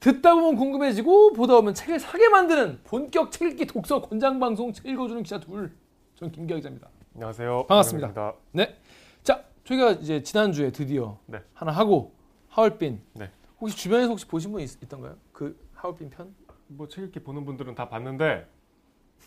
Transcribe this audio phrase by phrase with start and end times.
[0.00, 4.86] 듣다 보면 궁금해지고 보다 보면 책을 사게 만드는 본격 책 읽기 독서 권장 방송 책
[4.86, 5.72] 읽어주는 기자 둘.
[6.16, 6.88] 전 김기아 기자입니다.
[7.14, 7.66] 안녕하세요.
[7.66, 8.08] 반갑습니다.
[8.14, 8.34] 반갑습니다.
[8.52, 8.76] 네.
[9.22, 11.38] 자, 저희가 이제 지난주에 드디어 네.
[11.52, 12.12] 하나 하고
[12.48, 13.00] 하얼빈.
[13.14, 13.30] 네.
[13.60, 15.16] 혹시 주변에서 혹시 보신 분 있, 있던가요?
[15.32, 16.34] 그 하얼빈 편?
[16.68, 18.46] 뭐 책 읽기 보는 분들은 다 봤는데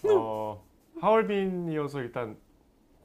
[0.09, 0.63] 어,
[0.99, 2.35] 하얼빈이어서 일단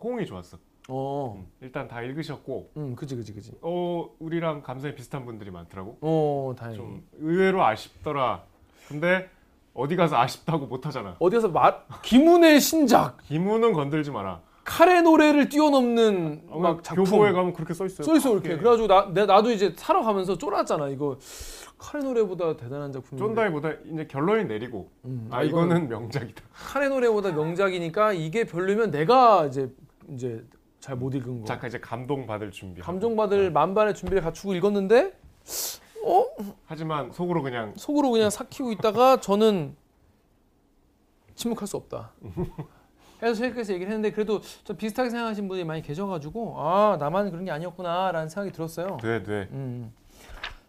[0.03, 0.59] 호응이 좋았어.
[0.89, 1.35] 어.
[1.39, 3.53] 음, 일단 다 읽으셨고 음, 그지 그지 그지.
[3.61, 5.99] 어, 우리랑 감성이 비슷한 분들이 많더라고.
[6.01, 6.77] 어, 다행히.
[6.79, 8.43] 좀 의외로 아쉽더라.
[8.89, 9.29] 근데
[9.75, 11.17] 어디 가서 아쉽다고 못 하잖아.
[11.19, 14.41] 어디 가서 말 김훈의 신작 기문은 건들지 마라.
[14.65, 18.05] 칼의 노래를 뛰어넘는 어, 막 작품 교보에 가면 그렇게 써 있어요.
[18.07, 18.49] 써 있어 이렇게.
[18.51, 18.61] 크게.
[18.61, 20.89] 그래가지고 나 내, 나도 이제 사러 가면서 쫄았잖아.
[20.89, 21.19] 이거
[21.79, 23.19] 칼의 노래보다 대단한 작품.
[23.19, 26.43] 쫀다기보다 이제 결론이 내리고 음, 아 이거는 명작이다.
[26.53, 29.71] 칼의 노래보다 명작이니까 이게 별로면 내가 이제
[30.13, 30.45] 이제
[30.81, 31.45] 잘 못 읽은 거.
[31.47, 32.81] 잠깐 이제 감동 받을 준비.
[32.81, 35.13] 감정 받을 만반의 준비를 갖추고 읽었는데
[36.05, 36.25] 어
[36.67, 39.77] 하지만 속으로 그냥 속으로 그냥 삭히고 있다가 저는
[41.35, 42.13] 침묵할 수 없다.
[43.21, 47.51] 해서 책에서 얘기를 했는데 그래도 좀 비슷하게 생각하신 분이 많이 계셔가지고 아 나만 그런 게
[47.51, 48.99] 아니었구나라는 생각이 들었어요.
[49.03, 49.49] 네 네.
[49.51, 49.93] 음.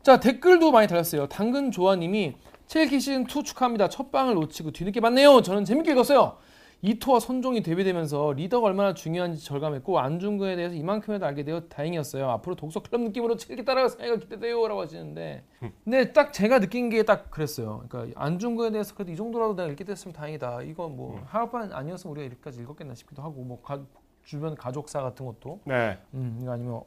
[0.02, 1.28] 자 댓글도 많이 달렸어요.
[1.28, 3.90] 당근 조아님이 첼키 시즌 2 축하합니다.
[3.90, 5.42] 첫 방을 놓치고 뒤늦게 봤네요.
[5.44, 6.38] 저는 재밌게 읽었어요.
[6.82, 12.30] 이토와 손종이 데뷔되면서 리더가 얼마나 중요한지 절감했고 안중근에 대해서 이만큼이라도 알게 되어 다행이었어요.
[12.30, 15.44] 앞으로 독서 클럽 느낌으로 책 읽기 따라갈 생각이 기대돼요라고 하시는데,
[15.84, 17.84] 근데 딱 제가 느낀 게 딱 그랬어요.
[17.90, 20.62] 그러니까 안중근에 대해서 그래도 이 정도라도 내가 읽게 됐으면 다행이다.
[20.62, 23.82] 이거 뭐 하루반 아니었으면 우리가 이렇게까지 읽었겠나 싶기도 하고, 뭐 가-
[24.24, 25.98] 주변 가족사 같은 것도 네.
[26.14, 26.82] 음, 이거 아니면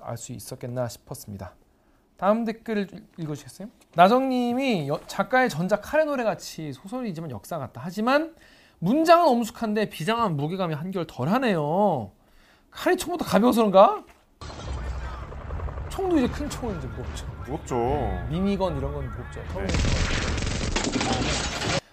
[0.00, 1.52] 알 수 있었겠나 싶었습니다.
[2.16, 2.86] 다음 댓글
[3.18, 3.68] 읽어주시겠어요?
[3.94, 7.82] 나정님이 여- 작가의 전작 칼의 노래 같이 소설이지만 역사 같다.
[7.84, 8.34] 하지만
[8.78, 12.10] 문장은 엄숙한데 비장한 무게감이 한결 덜하네요.
[12.70, 14.04] 칼이 총보다 가벼워서 그런가?
[15.88, 17.26] 총도 이제 큰 총은 이제 무겁죠.
[17.46, 17.76] 무겁죠.
[18.28, 19.42] minigun 이런 건 무겁죠.
[19.52, 19.78] 터미네이터.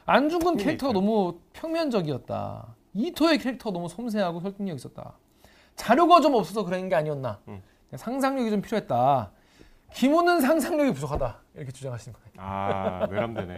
[0.06, 2.76] 안중근 캐릭터가 너무 평면적이었다.
[2.94, 5.14] 이토의 캐릭터가 너무 섬세하고 설득력 있었다.
[5.78, 7.40] 자료가 좀 없어서 그런 게 아니었나.
[7.48, 7.64] 음.
[7.96, 9.32] 상상력이 좀 필요했다.
[9.94, 11.40] 김훈은 상상력이 부족하다.
[11.56, 12.28] 이렇게 주장하시는 거예요.
[12.38, 13.58] 아 외람되네.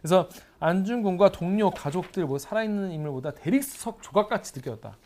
[0.00, 0.28] 그래서
[0.60, 4.96] 안중근과 동료, 가족들, 뭐 살아있는 인물보다 대리석 조각같이 느껴졌다.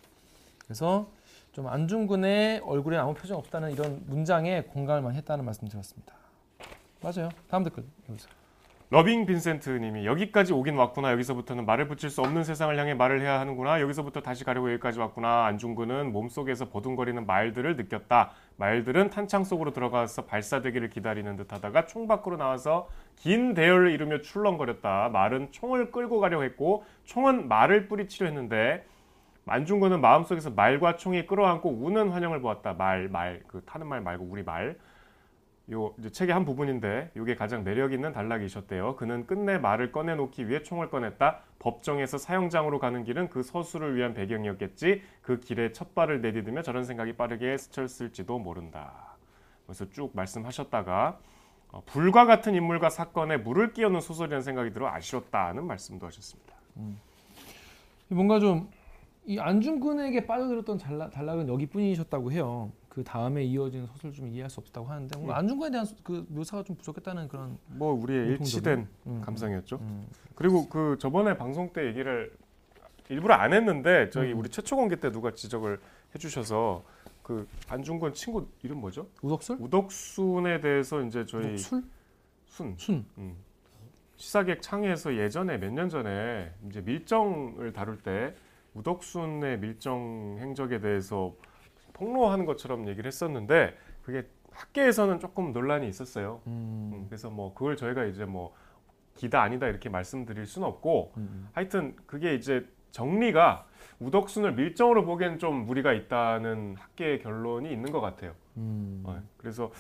[0.65, 1.09] 그래서
[1.53, 6.15] 좀 안중근의 얼굴에 아무 표정 없다는 이런 문장에 공감을 많이 했다는 말씀 드렸습니다.
[7.01, 7.29] 맞아요.
[7.49, 8.29] 다음 댓글 여기서.
[8.91, 11.11] 러빙 빈센트님이 여기까지 오긴 왔구나.
[11.13, 13.81] 여기서부터는 말을 붙일 수 없는 세상을 향해 말을 해야 하는구나.
[13.81, 15.47] 여기서부터 다시 가려고 여기까지 왔구나.
[15.47, 18.31] 안중근은 몸속에서 버둥거리는 말들을 느꼈다.
[18.57, 25.09] 말들은 탄창 속으로 들어가서 발사되기를 기다리는 듯하다가 총 밖으로 나와서 긴 대열을 이루며 출렁거렸다.
[25.09, 28.87] 말은 총을 끌고 가려 했고 총은 말을 뿌리치려 했는데
[29.47, 32.75] 안중근은 마음속에서 말과 총이 끌어안고 우는 환영을 보았다.
[32.75, 34.77] 말, 말, 그 타는 말 말고 우리 말.
[35.73, 38.97] 요 책의 한 부분인데 이게 가장 매력 있는 단락이셨대요.
[38.97, 41.41] 그는 끝내 말을 꺼내놓기 위해 총을 꺼냈다.
[41.59, 45.03] 법정에서 사형장으로 가는 길은 그 서술을 위한 배경이었겠지.
[45.23, 49.17] 그 길에 첫 발을 내디디며 저런 생각이 빠르게 스쳤을지도 모른다.
[49.67, 51.19] 그래서 쭉 말씀하셨다가
[51.73, 56.55] 어, 불과 같은 인물과 사건에 물을 끼얹는 소설이라는 생각이 들어 아쉬웠다는 말씀도 하셨습니다.
[58.09, 58.69] 뭔가 좀
[59.27, 62.71] 이 안중근에게 빠져들었던 단락, 단락은 여기뿐이셨다고 해요.
[62.89, 66.63] 그 다음에 이어지는 소설 좀 이해할 수 없었다고 하는데 뭔가 안중근에 대한 소- 그 묘사가
[66.63, 68.29] 좀 부족했다는 그런 뭐 우리의?
[68.29, 69.77] 일치된 음, 감상이었죠.
[69.77, 70.07] 음.
[70.35, 72.33] 그리고 그 저번에 방송 때 얘기를
[73.09, 74.39] 일부러 안 했는데 저희 음.
[74.39, 75.81] 우리 최초 공개 때 누가 지적을
[76.15, 76.85] 해주셔서
[77.23, 79.09] 그 안중근 친구 이름 뭐죠?
[79.23, 79.57] 우덕술?
[79.61, 81.83] 우덕순에 대해서 이제 저희 우덕술?
[82.47, 83.05] 순 순.
[83.19, 83.35] 음.
[84.17, 88.35] 시사객 창에서 예전에 몇 년 전에 이제 밀정을 다룰 때
[88.75, 91.35] 우덕순의 밀정 행적에 대해서
[91.93, 96.41] 폭로하는 것처럼 얘기를 했었는데 그게 학계에서는 조금 논란이 있었어요.
[96.47, 96.91] 음.
[96.93, 98.55] 음, 그래서 뭐 그걸 저희가 이제 뭐
[99.17, 101.49] 기다 아니다 이렇게 말씀드릴 수는 없고 음.
[101.53, 103.67] 하여튼 그게 이제 정리가
[104.01, 108.35] 우덕순을 밀정으로 보기엔 좀 무리가 있다는 학계의 결론이 있는 것 같아요.
[108.57, 109.03] 음.
[109.05, 109.71] 어, 그래서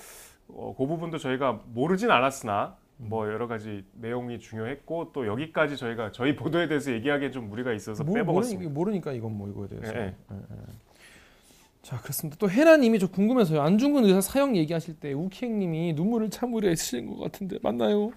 [0.48, 6.36] 어, 그 부분도 저희가 모르진 않았으나 뭐 여러 가지 내용이 중요했고 또 여기까지 저희가 저희
[6.36, 8.70] 보도에 대해서 얘기하기엔 좀 무리가 있어서 모- 빼먹었습니다.
[8.72, 9.94] 모르니까, 이건 뭐 이거에 대해서.
[9.98, 10.36] 예, 예.
[11.82, 12.36] 자 그렇습니다.
[12.38, 13.60] 또 해라님이 저 궁금해서요.
[13.60, 18.10] 안중근 의사 사형 얘기하실 때 우키행님이 눈물을 참으려 애쓰신 것 같은데 맞나요?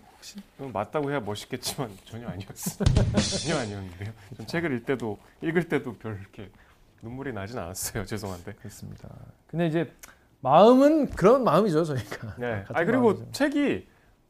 [0.57, 2.85] 그건 맞다고 해야 멋있겠지만 전혀 아니었어요.
[3.43, 4.11] 전혀 아니었는데요.
[4.37, 6.49] 전 책을 읽을 때도 읽을 때도 별 이렇게
[7.01, 8.05] 눈물이 나진 않았어요.
[8.05, 8.53] 죄송한데.
[8.53, 9.09] 그렇습니다.
[9.47, 9.91] 근데 이제
[10.41, 12.35] 마음은 그런 마음이죠 저희가.
[12.37, 12.63] 네.
[12.69, 13.31] 아 그리고 마음이죠.
[13.33, 13.85] 책이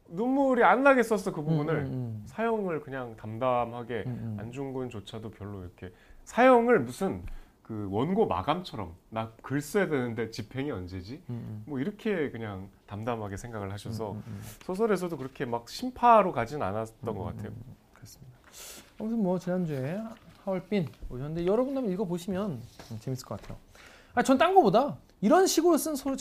[0.09, 4.38] 눈물이 안 나게 썼어 그 부분을 음, 음, 사형을 그냥 담담하게 음, 음.
[4.39, 5.92] 안중근조차도 별로 이렇게
[6.24, 7.24] 사형을 무슨
[7.63, 11.21] 그 원고 마감처럼 나 글 써야 되는데 집행이 언제지?
[11.30, 17.13] 음, 뭐 이렇게 그냥 담담하게 생각을 하셔서 음, 음, 소설에서도 그렇게 막 심파로 가진 않았던
[17.13, 17.50] 음, 것 같아요.
[17.50, 18.38] 음, 그렇습니다.
[19.00, 20.01] 아무튼 뭐 지난주에
[20.45, 23.57] 하얼빈 오셨는데 여러분 한번 읽어보시면 음, 재밌을 것 같아요.
[24.15, 26.15] 아, 전딴 거보다 이런 식으로 쓴 소설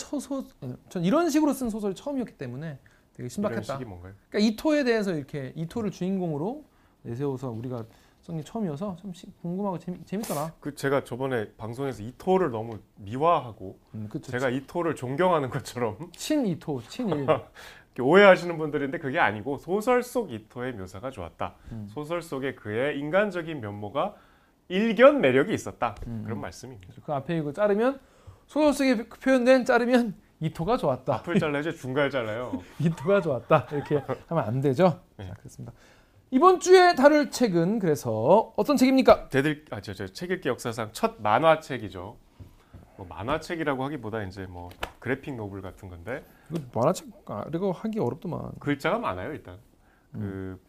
[0.88, 2.78] 전 이런 식으로 쓴 소설이 처음이었기 때문에
[3.16, 4.12] 되게 뭔가요?
[4.28, 6.64] 그러니까 이토에 대해서 이렇게 이토를 주인공으로
[7.02, 7.84] 내세워서 우리가
[8.22, 10.52] 쓴게 처음이어서 좀 시- 궁금하고 재미, 재밌더라.
[10.60, 14.32] 그 제가 저번에 방송에서 이토를 너무 미화하고 음, 그쵸.
[14.32, 17.26] 제가 이토를 존경하는 것처럼 친 이토, 친일.
[17.98, 21.54] 오해하시는 분들인데 그게 아니고 소설 속 이토의 묘사가 좋았다.
[21.72, 21.86] 음.
[21.88, 24.14] 소설 속에 그의 인간적인 면모가
[24.68, 25.94] 일견 매력이 있었다.
[26.06, 26.22] 음.
[26.24, 26.92] 그런 말씀입니다.
[27.04, 27.98] 그 앞에 이거 자르면
[28.46, 31.14] 소설 속에 표현된 자르면 이 토가 좋았다.
[31.16, 32.62] 앞을 잘라야지 중간을 잘라요.
[32.78, 33.68] 이 토가 좋았다.
[33.72, 35.00] 이렇게 하면 안 되죠.
[35.16, 35.26] 네.
[35.28, 35.72] 자, 그렇습니다.
[36.30, 39.28] 이번 주에 다룰 책은 그래서 어떤 책입니까?
[39.28, 42.16] 대들 아 저 저 책 읽기 역사상 첫 만화책이죠.
[42.98, 44.68] 뭐 만화책이라고 하기보다 이제 뭐
[44.98, 47.06] 그래픽 노블 같은 건데 이거 만화책
[47.54, 48.52] 이거 하기 어렵더만.
[48.58, 49.58] 글자가 많아요 일단.
[50.14, 50.20] 음.
[50.20, 50.60] 그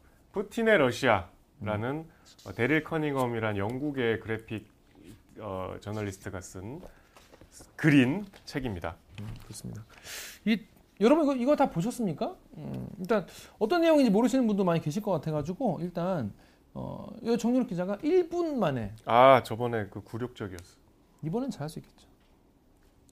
[0.44, 2.06] 푸틴의 러시아라는
[2.46, 4.68] 어, 데릴 커닝엄이란 영국의 그래픽
[5.40, 6.82] 어, 저널리스트가 쓴
[7.76, 8.96] 그린 책입니다.
[9.44, 9.84] 그렇습니다.
[10.46, 10.60] 이
[11.00, 12.36] 여러분 이거 이거 다 보셨습니까?
[12.58, 13.26] 음, 일단
[13.60, 16.34] 어떤 내용인지 모르시는 분도 많이 계실 것 같아가지고 일단
[16.74, 20.78] 어, 이 정윤욱 기자가 1분 만에 아 저번에 그 굴욕적이었어.
[21.24, 22.08] 이번엔 잘할 수 있겠죠.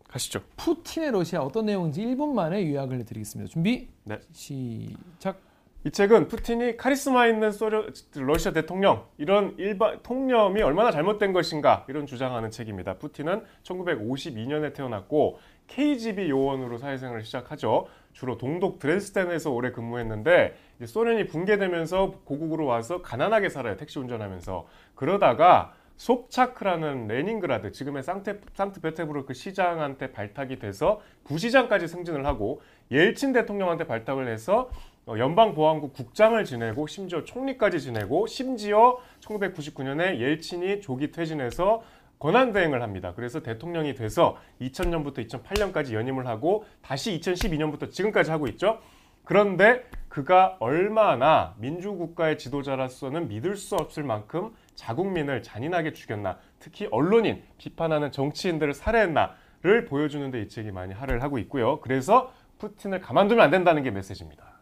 [0.08, 0.44] 가시죠.
[0.56, 3.52] 푸틴의 러시아 어떤 내용인지 1분 만에 요약을 해드리겠습니다.
[3.52, 4.20] 준비 네.
[4.32, 5.42] 시작.
[5.86, 12.08] 이 책은 푸틴이 카리스마 있는 소련, 러시아 대통령 이런 일반 통념이 얼마나 잘못된 것인가 이런
[12.08, 12.96] 주장하는 책입니다.
[12.96, 15.38] 푸틴은 1952년에 태어났고
[15.68, 17.86] KGB 요원으로 사회생활을 시작하죠.
[18.14, 23.78] 주로 동독 드레스덴에서 오래 근무했는데 소련이 붕괴되면서 고국으로 와서 가난하게 살아요.
[23.78, 24.66] 택시 운전하면서
[24.96, 32.62] 그러다가 솝차크라는 레닌그라드 지금의 상테, 상트페테부르크 시장한테 발탁이 돼서 부시장까지 승진을 하고
[32.92, 41.12] 옐친 대통령한테 발탁을 해서 어, 연방보안국 국장을 지내고 심지어 총리까지 지내고 심지어 1999년에 옐친이 조기
[41.12, 41.84] 퇴진해서
[42.18, 43.14] 권한대행을 합니다.
[43.16, 48.80] 그래서 대통령이 돼서 2000년부터 2008년까지 연임을 하고 다시 2012년부터 지금까지 하고 있죠.
[49.24, 58.12] 그런데 그가 얼마나 민주국가의 지도자로서는 믿을 수 없을 만큼 자국민을 잔인하게 죽였나, 특히 언론인, 비판하는
[58.12, 61.82] 정치인들을 살해했나를 보여주는데 이 책이 많이 할애를 하고 있고요.
[61.82, 64.55] 그래서 푸틴을 가만두면 안 된다는 게 메시지입니다.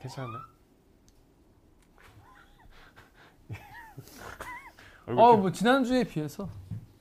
[0.00, 0.40] 괜찮나요?
[5.06, 6.48] 얼굴 어, 좀뭐 지난주에 비해서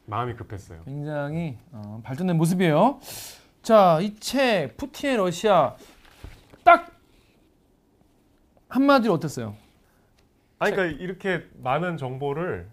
[0.06, 0.84] 마음이 급했어요.
[0.86, 3.00] 굉장히 어, 발전된 모습이에요.
[3.62, 5.76] 자, 이 책 푸틴의 러시아
[6.64, 6.92] 딱
[8.70, 9.56] 한마디로 어땠어요?
[10.60, 12.70] 아니 그러니까 이렇게 많은 정보를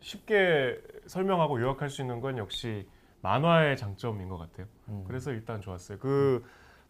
[0.00, 2.86] 쉽게 설명하고 요약할 수 있는 건 역시
[3.22, 4.66] 만화의 장점인 것 같아요.
[4.88, 5.04] 음.
[5.06, 5.98] 그래서 일단 좋았어요.
[5.98, 6.44] 그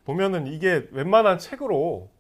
[0.04, 2.10] 보면은 이게 웬만한 책으로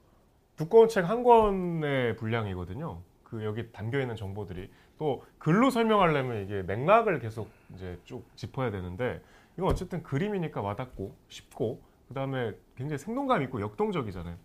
[0.58, 3.00] 두꺼운 책 한 권의 분량이거든요.
[3.22, 9.22] 그 여기 담겨 있는 정보들이 또 글로 설명하려면 이게 맥락을 계속 이제 쭉 짚어야 되는데
[9.56, 14.36] 이건 어쨌든 그림이니까 와닿고 쉽고 그 다음에 굉장히 생동감 있고 역동적이잖아요.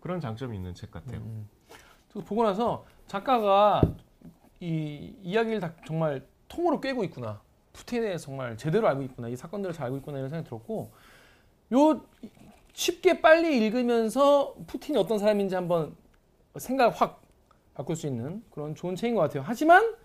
[0.00, 1.20] 그런 장점이 있는 책 같아요.
[1.20, 1.48] 음.
[2.10, 3.80] 저 보고 나서 작가가
[4.60, 7.40] 이 이야기를 다 정말 통으로 꿰고 있구나.
[7.72, 9.28] 푸틴에 정말 제대로 알고 있구나.
[9.28, 10.92] 이 사건들을 잘 알고 있구나 이런 생각이 들었고
[11.72, 12.00] 요
[12.82, 15.96] 쉽게 빨리 읽으면서 푸틴이 어떤 사람인지 한번
[16.58, 17.20] 생각 확
[17.74, 19.42] 바꿀 수 있는 그런 좋은 책인 것 같아요.
[19.44, 19.96] 하지만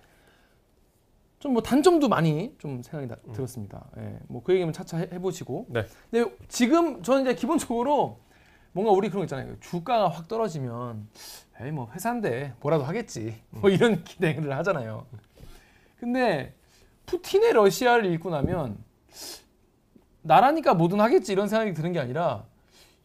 [1.37, 3.85] 좀 뭐 단점도 많이 좀 생각이 나- 들었습니다.
[3.97, 5.67] 예, 뭐그 얘기면 차차 해, 해보시고.
[5.69, 5.85] 네.
[6.09, 8.21] 근데 지금 저는 이제 기본적으로
[8.71, 9.59] 뭔가 우리 그런 거 있잖아요.
[9.59, 11.07] 주가가 확 떨어지면
[11.61, 13.39] 에이 뭐 회사인데 뭐라도 하겠지.
[13.51, 15.05] 뭐 이런 기대를 하잖아요.
[15.99, 16.55] 근데
[17.05, 18.83] 푸틴의 러시아를 읽고 나면
[20.23, 22.45] 나라니까 뭐든 하겠지 이런 생각이 드는 게 아니라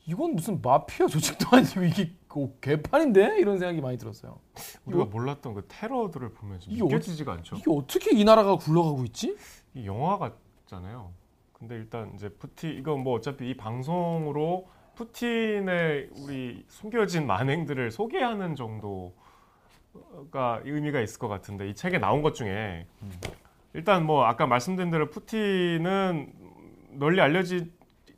[0.08, 4.38] 이건 무슨 마피아 조직도 아니고 이게 그 개판인데 이런 생각이 많이 들었어요.
[4.86, 7.56] 우리가 몰랐던 그 테러들을 보면 좀 이게 느껴지지가 않죠.
[7.56, 9.36] 이게 어떻게 이 나라가 굴러가고 있지?
[9.74, 11.12] 이 영화 같잖아요.
[11.52, 19.12] 근데 일단 이제 푸틴 이거 뭐 어차피 이 방송으로 푸틴의 우리 숨겨진 만행들을 소개하는 정도가
[20.64, 22.86] 의미가 있을 것 같은데 이 책에 나온 것 중에
[23.74, 26.32] 일단 뭐 아까 말씀드린 대로 푸틴은
[26.92, 27.42] 널리 알려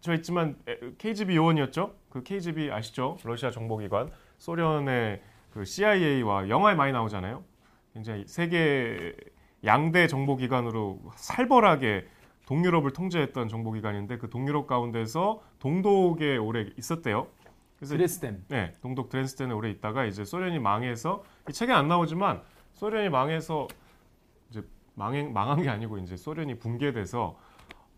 [0.00, 0.56] 져 있지만
[0.98, 1.94] KGB 요원이었죠.
[2.08, 3.18] 그 KGB 아시죠?
[3.24, 7.44] 러시아 정보기관 소련의 그 CIA와 영화에 많이 나오잖아요.
[7.92, 9.14] 굉장히 세계
[9.64, 12.06] 양대 정보기관으로 살벌하게
[12.46, 17.26] 동유럽을 통제했던 정보기관인데 그 동유럽 가운데서 동독에 오래 있었대요.
[17.76, 18.44] 그래서 드레스덴.
[18.48, 22.42] 네, 동독 드레스덴에 오래 있다가 이제 소련이 망해서 이 책에 안 나오지만
[22.72, 23.68] 소련이 망해서
[24.94, 27.38] 망행, 망한 게 아니고 이제 소련이 붕괴돼서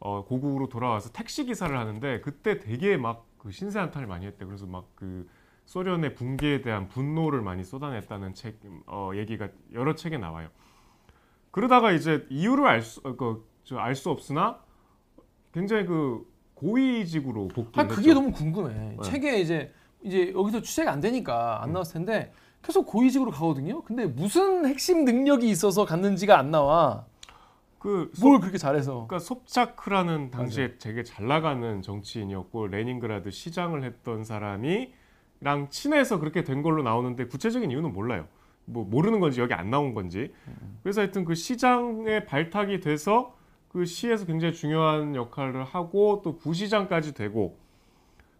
[0.04, 4.44] 어, 고국으로 돌아와서 택시 기사를 하는데 그때 되게 막 그 신세 한탄을 많이 했대.
[4.44, 5.28] 그래서 막 그
[5.66, 10.48] 소련의 붕괴에 대한 분노를 많이 쏟아냈다는 책 어, 얘기가 여러 책에 나와요.
[11.50, 14.58] 그러다가 이제 이유를 알수 어, 그, 알수 없으나
[15.52, 17.94] 굉장히 그 고위직으로 아 복귀했죠.
[17.94, 18.74] 그게 너무 궁금해.
[18.74, 18.96] 네.
[19.02, 23.82] 책에 이제 이제 여기서 취재가 안 되니까 안 나왔을 텐데 계속 고위직으로 가거든요.
[23.82, 27.06] 근데 무슨 핵심 능력이 있어서 갔는지가 안 나와.
[27.82, 29.06] 그뭘 그렇게 잘해서?
[29.08, 36.84] 그러니까 솝차크라는 당시에 되게 잘 나가는 정치인이었고 레닌그라드 시장을 했던 사람이랑 친해서 그렇게 된 걸로
[36.84, 38.28] 나오는데 구체적인 이유는 몰라요.
[38.66, 40.32] 뭐 모르는 건지 여기 안 나온 건지.
[40.84, 43.36] 그래서 하여튼 그 시장에 발탁이 돼서
[43.68, 47.58] 그 시에서 굉장히 중요한 역할을 하고 또 부시장까지 되고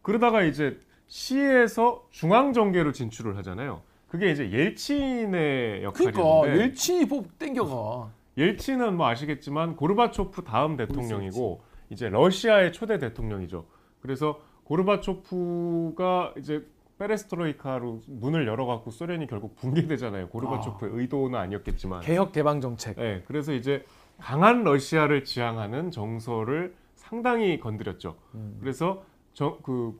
[0.02, 3.82] 그러다가 이제 시에서 중앙 정계로 진출을 하잖아요.
[4.06, 8.21] 그게 이제 옐친의 역할이었는데 그러니까 옐친이 뽑 땡겨가.
[8.36, 13.66] 옐친은 뭐 아시겠지만 고르바초프 다음 대통령이고 이제 러시아의 초대 대통령이죠.
[14.00, 16.66] 그래서 고르바초프가 이제
[16.98, 20.28] 페레스트로이카로 문을 열어갖고 소련이 결국 붕괴되잖아요.
[20.28, 22.00] 고르바초프의 의도는 아니었겠지만.
[22.00, 22.96] 개혁 개방 정책.
[22.96, 23.84] 네, 그래서 이제
[24.18, 28.16] 강한 러시아를 지향하는 정서를 상당히 건드렸죠.
[28.34, 28.56] 음.
[28.60, 29.02] 그래서
[29.34, 29.98] 저, 그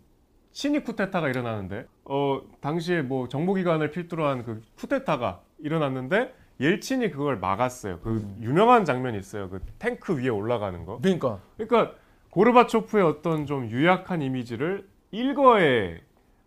[0.53, 7.99] 신이 쿠데타가 일어나는데 어 당시에 뭐 정보기관을 필두로 한 그 쿠데타가 일어났는데 옐친이 그걸 막았어요.
[8.01, 8.39] 그 음.
[8.41, 9.51] 유명한 장면이 있어요.
[9.51, 10.99] 그 탱크 위에 올라가는 거.
[11.01, 11.95] 그러니까 그러니까
[12.31, 16.01] 고르바초프의 어떤 좀 유약한 이미지를 일거에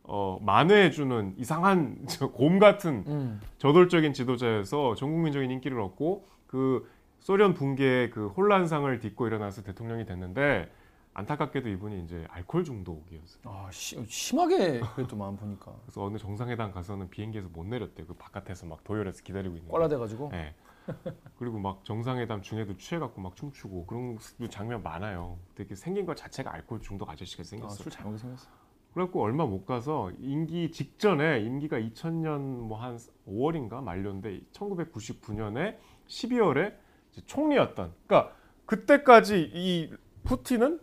[0.04, 3.42] 어, 만회해주는 이상한 저곰 같은 음.
[3.58, 6.88] 저돌적인 지도자여서 전 국민적인 인기를 얻고 그
[7.20, 10.70] 소련 붕괴의 그 혼란상을 딛고 일어나서 대통령이 됐는데
[11.16, 13.42] 안타깝게도 이분이 이제 알코올 중독이었어요.
[13.46, 18.06] 아 시, 심하게 그래도 마음 보니까 그래서 어느 정상회담 가서는 비행기에서 못 내렸대요.
[18.06, 19.70] 그 바깥에서 막 도열해서 기다리고 있는.
[19.70, 20.30] 꼴라돼가지고.
[20.32, 20.54] 네.
[21.40, 24.20] 그리고 막 정상회담 중에도 취해갖고 막 춤추고 그런
[24.50, 25.40] 장면 많아요.
[25.56, 27.76] 되게 생긴 것 자체가 알코올 중독 아저씨가 아, 생겼어.
[27.84, 28.48] 술 잘못 생겼어.
[28.94, 36.76] 그래갖고 얼마 못 가서 임기 직전에 임기가 2000년 뭐 한 5월인가 만료인데 1999년에 12월에
[37.26, 37.94] 총리였던.
[38.06, 39.92] 그러니까 그때까지 이
[40.24, 40.80] 푸틴은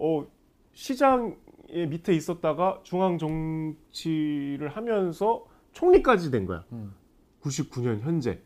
[0.00, 0.26] 어
[0.72, 6.64] 시장의 밑에 있었다가 중앙 정치를 하면서 총리까지 된 거야.
[6.72, 6.94] 음.
[7.42, 8.40] 99년 현재.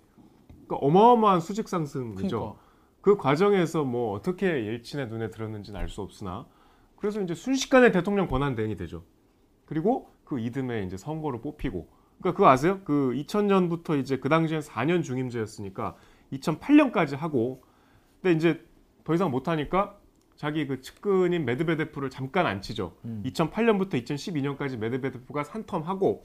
[0.66, 2.38] 그러니까 어마어마한 수직 상승이죠.
[2.38, 2.60] 그러니까.
[3.00, 6.46] 그 과정에서 뭐 어떻게 옐친의 눈에 들었는지는 알 수 없으나
[6.96, 9.04] 그래서 이제 순식간에 대통령 권한 대행이 되죠.
[9.64, 11.88] 그리고 그 이듬해 이제 선거로 뽑히고
[12.20, 12.80] 그러니까 그거 아세요?
[12.84, 15.96] 그 2000년부터 이제 그 당시엔 4년 중임제였으니까
[16.32, 17.62] 2008년까지 하고
[18.20, 18.66] 근데 이제
[19.04, 19.98] 더 이상 못 하니까
[20.40, 22.96] 자기 그 측근인 메드베데프를 잠깐 앉히죠.
[23.04, 23.22] 음.
[23.26, 26.22] 2008년부터 2012년까지 메드베데프가 산텀하고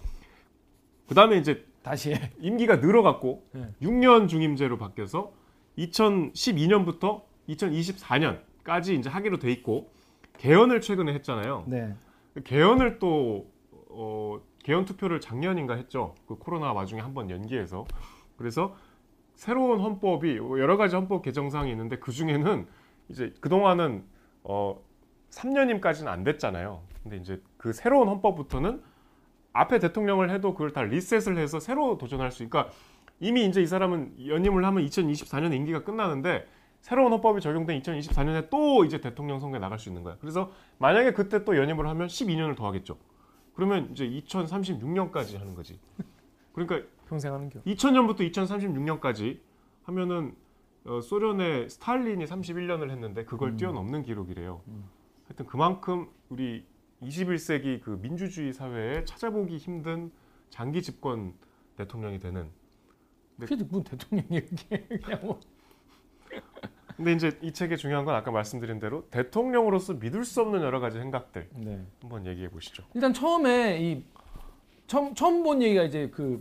[1.05, 2.31] 그 다음에 이제 다시 해.
[2.39, 3.73] 임기가 늘어갔고 네.
[3.81, 5.33] 6년 중임제로 바뀌어서
[5.77, 9.91] 2012년부터 2024년까지 이제 하기로 돼 있고
[10.37, 11.65] 개헌을 최근에 했잖아요.
[11.67, 11.93] 네.
[12.41, 13.51] 개헌을 또
[13.89, 16.15] 어, 개헌 투표를 작년인가 했죠.
[16.25, 17.83] 그 코로나 와중에 한 번 연기해서
[18.37, 18.77] 그래서
[19.33, 22.65] 새로운 헌법이 여러 가지 헌법 개정사항이 있는데 그 중에는
[23.09, 24.03] 이제 그 동안은
[24.43, 24.79] 어
[25.31, 26.81] 3년임까지는 안 됐잖아요.
[27.03, 28.81] 근데 이제 그 새로운 헌법부터는
[29.53, 32.47] 앞에 대통령을 해도 그걸 다 리셋을 해서 새로 도전할 수.
[32.47, 32.73] 그러니까
[33.19, 36.47] 이미 이제 이 사람은 연임을 하면 2024년에 임기가 끝나는데
[36.81, 40.17] 새로운 헌법이 적용된 2024년에 또 이제 대통령 선거에 나갈 수 있는 거야.
[40.19, 42.97] 그래서 만약에 그때 또 연임을 하면 12년을 더 하겠죠.
[43.55, 45.79] 그러면 이제 2036년까지 하는 거지.
[46.53, 47.61] 그러니까 평생 하는 겨.
[47.61, 49.39] 2000년부터 2036년까지
[49.83, 50.35] 하면은
[50.85, 53.57] 어, 소련의 스탈린이 31년을 했는데 그걸 음.
[53.57, 54.61] 뛰어넘는 기록이래요.
[54.67, 54.85] 음.
[55.27, 56.65] 하여튼 그만큼 우리
[57.01, 60.11] 21세기 그 민주주의 사회에 찾아보기 힘든
[60.49, 61.33] 장기 집권
[61.75, 62.49] 대통령이 되는.
[63.37, 63.47] 네.
[63.47, 65.39] 그게 뭐 대통령이 이렇게 그냥 뭐.
[66.95, 70.97] 근데 이제 이 책의 중요한 건 아까 말씀드린 대로 대통령으로서 믿을 수 없는 여러 가지
[70.97, 71.85] 생각들 네.
[72.01, 72.83] 한번 얘기해 보시죠.
[72.93, 74.05] 일단 처음에 이
[74.87, 76.39] 처음 처음 본 얘기가 이제 그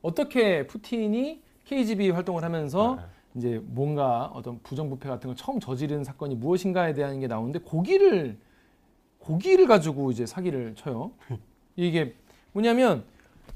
[0.00, 3.02] 어떻게 푸틴이 KGB 활동을 하면서 네.
[3.34, 8.38] 이제 뭔가 어떤 부정부패 같은 걸 처음 저지른 사건이 무엇인가에 대한 게 나오는데 고기를
[9.18, 11.12] 고기를 가지고 이제 사기를 쳐요.
[11.76, 12.14] 이게
[12.52, 13.04] 뭐냐면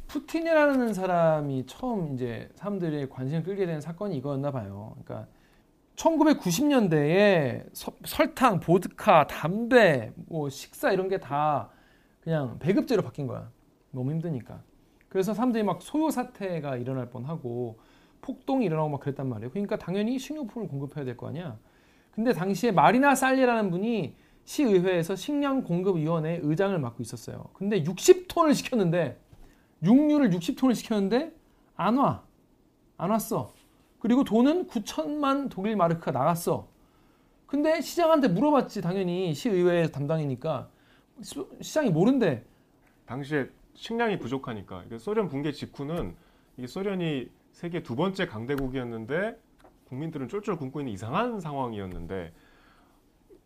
[0.09, 4.97] 푸틴이라는 사람이 처음 이제 사람들의 관심을 끌게 된 사건이 이거였나 봐요.
[5.05, 5.29] 그러니까
[5.97, 7.65] 1990년대에
[8.05, 11.71] 설탕, 보드카, 담배, 뭐 식사 이런 게 다
[12.21, 13.51] 그냥 배급제로 바뀐 거야.
[13.91, 14.63] 너무 힘드니까.
[15.09, 17.79] 그래서 사람들이 막 소요 사태가 일어날 뻔하고
[18.21, 19.51] 폭동이 일어나고 막 그랬단 말이에요.
[19.51, 21.59] 그러니까 당연히 식료품을 공급해야 될 거 아니야.
[22.13, 27.45] 근데 당시에 마리나 살리라는 분이 시의회에서 식량 공급 위원회 의장을 맡고 있었어요.
[27.53, 29.21] 근데 60톤을 시켰는데
[29.83, 31.33] 육류를 60톤을 시켰는데
[31.77, 32.25] 안 와.
[32.97, 33.53] 안 왔어.
[34.01, 36.69] 그리고 돈은 9천만 독일 마르크가 나갔어.
[37.47, 40.69] 근데 시장한테 물어봤지 당연히 시의회 담당이니까
[41.23, 42.45] 시- 시장이 모른대.
[43.07, 46.15] 당시에 식량이 부족하니까 이게 소련 붕괴 직후는
[46.67, 47.29] 소련이
[47.59, 49.37] 세계 두 번째 강대국이었는데
[49.89, 52.33] 국민들은 쫄쫄 굶고 있는 이상한 상황이었는데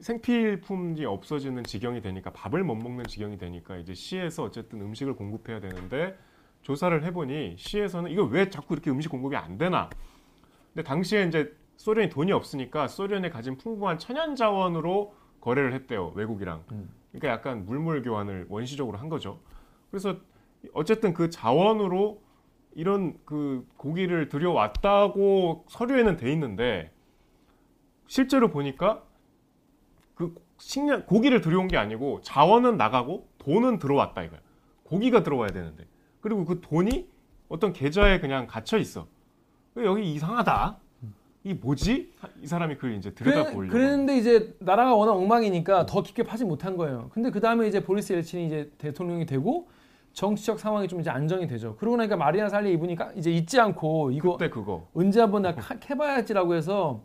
[0.01, 6.19] 생필품이 없어지는 지경이 되니까 밥을 못 먹는 지경이 되니까 이제 시에서 어쨌든 음식을 공급해야 되는데
[6.61, 9.89] 조사를 해보니 시에서는 이거 왜 자꾸 이렇게 음식 공급이 안 되나?
[10.75, 16.65] 근데 당시에 이제 소련이 돈이 없으니까 소련에 가진 풍부한 천연 자원으로 거래를 했대요 외국이랑.
[16.73, 16.91] 음.
[17.13, 19.41] 그러니까 약간 물물 교환을 원시적으로 한 거죠.
[19.91, 20.19] 그래서
[20.75, 22.22] 어쨌든 그 자원으로
[22.75, 26.91] 이런 그 고기를 들여왔다고 서류에는 돼 있는데
[28.07, 29.03] 실제로 보니까
[30.15, 34.41] 그 식량 고기를 들여온 게 아니고 자원은 나가고 돈은 들어왔다 이거야.
[34.85, 35.87] 고기가 들어와야 되는데
[36.21, 37.09] 그리고 그 돈이
[37.49, 39.07] 어떤 계좌에 그냥 갇혀 있어.
[39.77, 40.79] 여기 이상하다.
[41.45, 42.13] 이 뭐지?
[42.41, 43.73] 이 사람이 그걸 이제 들여다 그래- 보려고.
[43.73, 47.11] 그랬는데 이제 나라가 워낙 엉망이니까 더 깊게 파지 못한 거예요.
[47.13, 49.69] 근데 그 다음에 이제 보리스 엘친이 이제 대통령이 되고
[50.13, 51.77] 정치적 상황이 좀 이제 안정이 되죠.
[51.77, 54.87] 그러고 나니까 마리아 살리 이분이가 이제 잊지 않고 이거 그때 그거.
[54.95, 57.03] 언제 한번 나 카- 캐봐야지라고 해서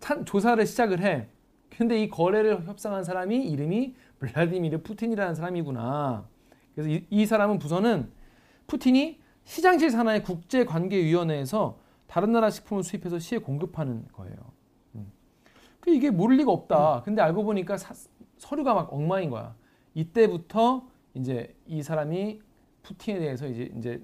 [0.00, 1.28] 찬- 조사를 시작을 해.
[1.76, 6.26] 근데 이 거래를 협상한 사람이 이름이 블라디미르 푸틴이라는 사람이구나.
[6.74, 8.10] 그래서 이, 이 사람은 부서는
[8.66, 14.34] 푸틴이 시장질 산하의 국제관계위원회에서 다른 나라 식품을 수입해서 시에 공급하는 거예요.
[14.96, 15.12] 음.
[15.80, 17.02] 그 이게 모를 리가 없다.
[17.04, 17.94] 근데 알고 보니까 사-
[18.38, 19.54] 서류가 막 엉망인 거야.
[19.94, 22.40] 이때부터 이제 이 사람이
[22.88, 24.00] 푸틴에 대해서 이제 이제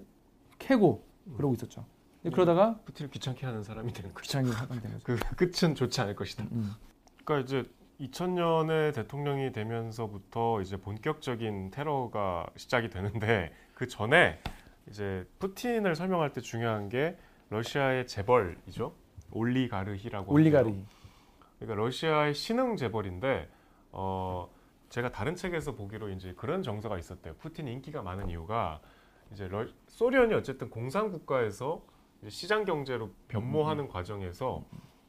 [0.58, 1.86] 캐고 그러고 있었죠.
[2.22, 4.22] 근데 그러다가 푸틴을 귀찮게 하는 사람이 되는 거죠.
[4.22, 4.50] 귀찮게
[4.80, 5.04] 된 거죠.
[5.04, 6.44] 그 끝은 좋지 않을 것이다.
[6.52, 6.72] 음.
[7.24, 14.38] 그러니까 이제 2000년에 대통령이 되면서부터 이제 본격적인 테러가 시작이 되는데 그 전에
[14.90, 17.16] 이제 푸틴을 설명할 때 중요한 게
[17.48, 18.94] 러시아의 재벌이죠.
[19.30, 20.70] 올리가르히라고 올리가리.
[20.70, 20.82] 하죠.
[21.58, 23.48] 그러니까 러시아의 신흥 재벌인데
[23.92, 24.50] 어
[24.94, 27.34] 제가 다른 책에서 보기로 이제 그런 정서가 있었대요.
[27.38, 28.80] 푸틴이 인기가 많은 이유가
[29.32, 31.84] 이제 러, 소련이 어쨌든 공산 국가에서
[32.28, 34.64] 시장 경제로 변모하는 과정에서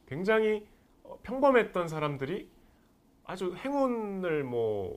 [0.07, 0.67] 굉장히
[1.03, 2.49] 어, 평범했던 사람들이
[3.25, 4.95] 아주 행운을 뭐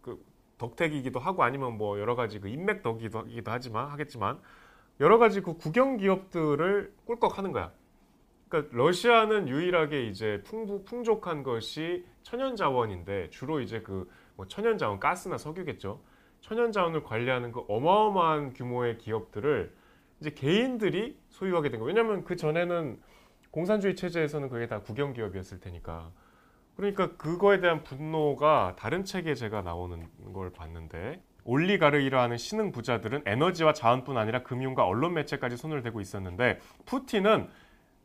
[0.00, 0.24] 그
[0.58, 4.40] 덕택이기도 하고 아니면 뭐 여러 가지 그 인맥 덕이기도 하지만 하겠지만
[4.98, 7.72] 여러 가지 그 국영 기업들을 꿀꺽하는 거야.
[8.48, 14.08] 그러니까 러시아는 유일하게 이제 풍부 풍족한 것이 천연 자원인데 주로 이제 그
[14.38, 16.00] 뭐 천연 자원 가스나 석유겠죠.
[16.40, 19.74] 천연 자원을 관리하는 그 어마어마한 규모의 기업들을
[20.20, 21.88] 이제 개인들이 소유하게 된 거예요.
[21.88, 23.00] 왜냐하면 그 전에는
[23.50, 26.12] 공산주의 체제에서는 그게 다 국영 기업이었을 테니까.
[26.76, 34.16] 그러니까 그거에 대한 분노가 다른 책에 제가 나오는 걸 봤는데 올리가르이라는 신흥 부자들은 에너지와 자원뿐
[34.16, 37.48] 아니라 금융과 언론 매체까지 손을 대고 있었는데 푸틴은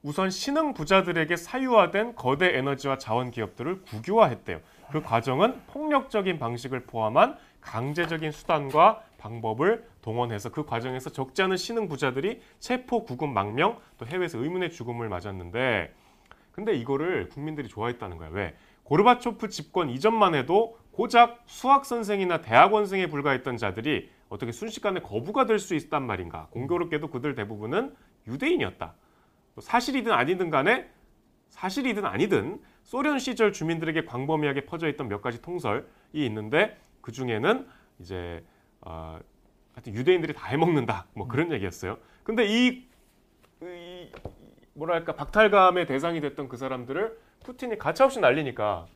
[0.03, 4.59] 우선 신흥 부자들에게 사유화된 거대 에너지와 자원 기업들을 국유화했대요.
[4.91, 12.41] 그 과정은 폭력적인 방식을 포함한 강제적인 수단과 방법을 동원해서 그 과정에서 적지 않은 신흥 부자들이
[12.59, 15.93] 체포, 구금, 망명, 또 해외에서 의문의 죽음을 맞았는데
[16.51, 18.29] 근데 이거를 국민들이 좋아했다는 거야.
[18.33, 18.55] 왜?
[18.83, 25.75] 고르바초프 집권 이전만 해도 고작 수학 선생이나 대학원생에 불과했던 자들이 어떻게 순식간에 거부가 될 수
[25.75, 26.47] 있단 말인가?
[26.51, 27.95] 공교롭게도 그들 대부분은
[28.27, 28.93] 유대인이었다.
[29.59, 30.89] 사실이든 아니든 간에
[31.49, 37.67] 사실이든 아니든 소련 시절 주민들에게 광범위하게 퍼져 있던 몇 가지 통설이 있는데 그 중에는
[37.99, 38.43] 이제
[38.81, 39.19] 어,
[39.73, 41.97] 하여튼 유대인들이 다 해먹는다 뭐 그런 얘기였어요.
[42.23, 42.87] 근데 이,
[43.61, 44.11] 이
[44.73, 48.87] 뭐랄까 박탈감의 대상이 됐던 그 사람들을 푸틴이 가차없이 날리니까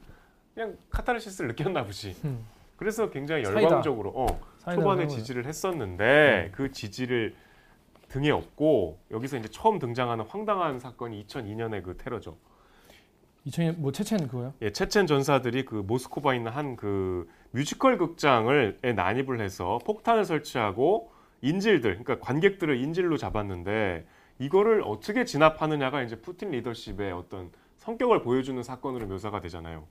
[0.53, 2.15] 그냥 카타르시스를 느꼈나 보지.
[2.25, 2.45] 음.
[2.77, 3.43] 그래서 굉장히.
[3.43, 4.25] 열광적으로 어,
[4.59, 5.15] 사이다 초반에 사이다.
[5.15, 7.35] 지지를 했었는데 그 지지를
[8.09, 12.37] 등에 업고 여기서 이제 처음 등장하는 황당한 사건이 2002년의 그 테러죠.
[13.45, 14.53] 2000년 뭐 체첸 그거요?
[14.61, 21.11] 예, 체첸 전사들이 그 모스크바에 있는 한 그 뮤지컬 극장을 에 난입을 해서 폭탄을 설치하고
[21.41, 24.05] 인질들, 그러니까 관객들을 인질로 잡았는데
[24.39, 29.87] 이거를 어떻게 진압하느냐가 이제 푸틴 리더십의 어떤 성격을 보여주는 사건으로 묘사가 되잖아요.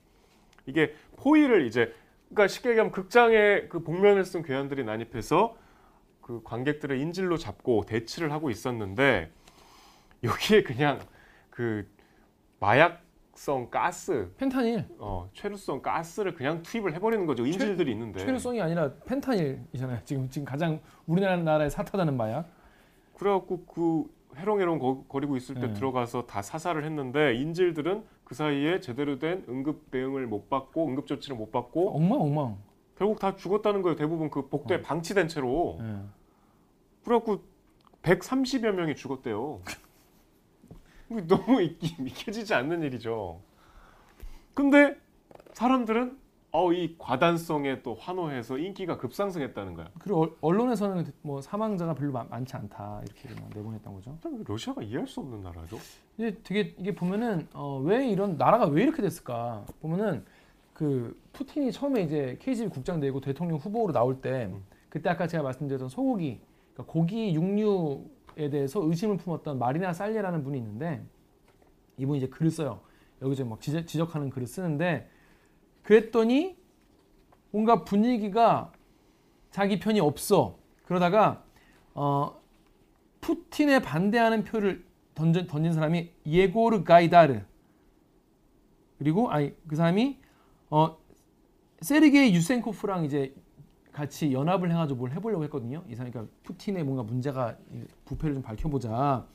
[0.66, 1.94] 이게 포위를 이제
[2.28, 5.56] 그러니까 쉽게 얘기하면 극장에 그 복면을 쓴 괴한들이 난입해서
[6.26, 9.30] 그 관객들을 인질로 잡고 대치를 하고 있었는데
[10.24, 10.98] 여기에 그냥
[11.50, 11.88] 그
[12.58, 14.86] 마약성 가스 펜타닐.
[14.98, 17.46] 어, 최루성 가스를 그냥 투입을 해버리는 거죠.
[17.46, 18.18] 인질들이 있는데.
[18.18, 20.00] 최루성이 아니라 펜타닐이잖아요.
[20.04, 22.50] 지금 지금 가장 우리나라 나라에 사타다는 마약.
[23.14, 25.74] 그래갖고 그 해롱해롱 거, 거리고 있을 때 네.
[25.74, 31.36] 들어가서 다 사살을 했는데 인질들은 그 사이에 제대로 된 응급 대응을 못 받고 응급 조치를
[31.36, 32.58] 못 받고 엉망 엉망.
[32.98, 33.94] 결국 다 죽었다는 거예요.
[33.94, 34.82] 대부분 그 복도에 어.
[34.82, 35.78] 방치된 채로.
[35.82, 36.15] 예.
[37.06, 37.40] 그래갖고
[38.02, 39.60] 130여 명이 죽었대요.
[41.28, 41.60] 너무
[42.00, 43.40] 믿겨지지 않는 일이죠.
[44.54, 44.96] 근데
[45.52, 46.18] 사람들은
[46.50, 49.88] 어, 이 과단성에 또 환호해서 인기가 급상승했다는 거야.
[50.00, 54.16] 그리고 얼- 언론에서는 뭐 사망자가 별로 많- 많지 않다 이렇게 내보냈던 거죠.
[54.22, 55.78] 참 러시아가 이해할 수 없는 나라죠.
[56.18, 60.24] 이게 되게 이게 보면은 어, 왜 이런 나라가 왜 이렇게 됐을까 보면은
[60.72, 64.64] 그 푸틴이 처음에 이제 KGB 국장 되고 대통령 후보로 나올 때 음.
[64.88, 66.40] 그때 아까 제가 말씀드렸던 소고기
[66.76, 71.02] 그러니까 고기 육류에 대해서 의심을 품었던 마리나 살레라는 분이 있는데
[71.96, 72.80] 이분이 이제 글을 써요.
[73.22, 75.08] 여기저기 막 지적, 지적 하는 글을 쓰는데
[75.82, 76.56] 그랬더니
[77.50, 78.72] 뭔가 분위기가
[79.50, 80.58] 자기 편이 없어.
[80.84, 81.44] 그러다가
[81.94, 82.38] 어
[83.22, 84.84] 푸틴에 반대하는 표를
[85.14, 87.40] 던진, 던진 사람이 예고르 가이다르.
[88.98, 90.18] 그리고 아니 그 사람이
[90.68, 90.98] 어
[91.80, 93.34] 세르게이 유센코프랑 이제
[93.96, 95.82] 같이 연합을 해가지고 뭘 해보려고 했거든요.
[95.88, 97.56] 이 사람이 그러니까 푸틴의 뭔가 문제가
[98.04, 99.26] 부패를 좀 밝혀보자.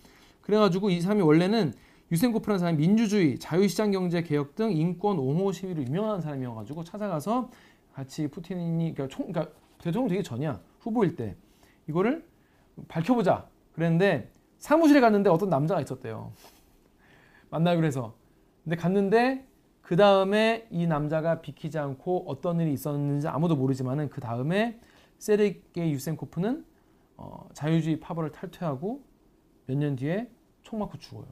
[0.42, 1.74] 그래가지고 이 사람이 원래는
[2.12, 7.50] 유센코프라는 사람이 민주주의, 자유시장 경제 개혁 등 인권 옹호 시위로 유명한 사람이어가지고 찾아가서
[7.92, 11.36] 같이 푸틴이 그러니까 총 그러니까 대통령 되기 전이야 후보일 때
[11.90, 12.24] 이거를
[12.88, 16.34] 밝혀보자 그랬는데 사무실에 갔는데 어떤 남자가 있었대요.
[17.50, 18.14] 만나기로 해서.
[18.64, 19.44] 근데 갔는데
[19.92, 24.80] 그 다음에 이 남자가 비키지 않고 어떤 일이 있었는지 아무도 모르지만은 그 다음에
[25.18, 26.66] 세르게이 유센코프는
[27.18, 29.04] 어, 자유주의 파벌을 탈퇴하고
[29.66, 30.30] 몇 년 뒤에
[30.64, 31.26] 총 맞고 죽어요.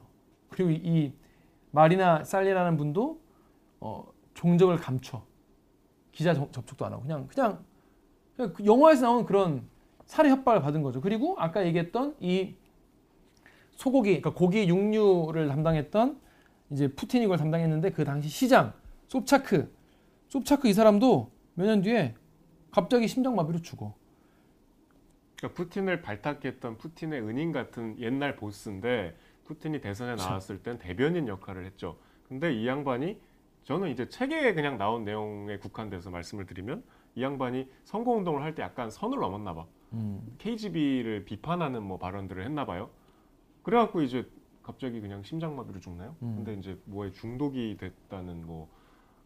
[0.50, 1.12] 그리고 이, 이
[1.70, 3.22] 마리나 살리라는 분도
[3.80, 5.24] 어, 종적을 감춰
[6.12, 7.64] 기자 정- 접촉도 안 하고 그냥 그냥,
[8.36, 9.62] 그냥 그 영화에서 나오는 그런
[10.04, 11.00] 살해 협박을 받은 거죠.
[11.00, 12.56] 그리고 아까 얘기했던 이
[13.76, 16.20] 소고기, 그러니까 고기 육류를 담당했던
[16.70, 18.72] 이제 푸틴이 이걸 담당했는데 그 당시 시장
[19.08, 19.72] sob차크,
[20.28, 22.14] sob차크 이 사람도 몇 년 뒤에
[22.70, 23.94] 갑자기 심장마비로 죽어.
[25.36, 30.14] 그러니까 푸틴을 발탁했던 푸틴의 은인 같은 옛날 보스인데 푸틴이 대선에.
[30.14, 31.96] 나왔을 땐 대변인 역할을 했죠.
[32.28, 33.18] 근데 이 양반이
[33.64, 36.84] 저는 이제 책에 그냥 나온 내용에 국한돼서 말씀을 드리면
[37.16, 39.66] 이 양반이 선거 운동을 할 때 약간 선을 넘었나 봐.
[39.94, 40.20] 음.
[40.38, 42.90] KGB를 비판하는 뭐 발언들을 했나 봐요.
[43.64, 44.24] 그래갖고 이제
[44.62, 46.14] 갑자기 그냥 심장마비로 죽나요?
[46.22, 46.36] 음.
[46.36, 48.68] 근데 이제 뭐에 중독이 됐다는 뭐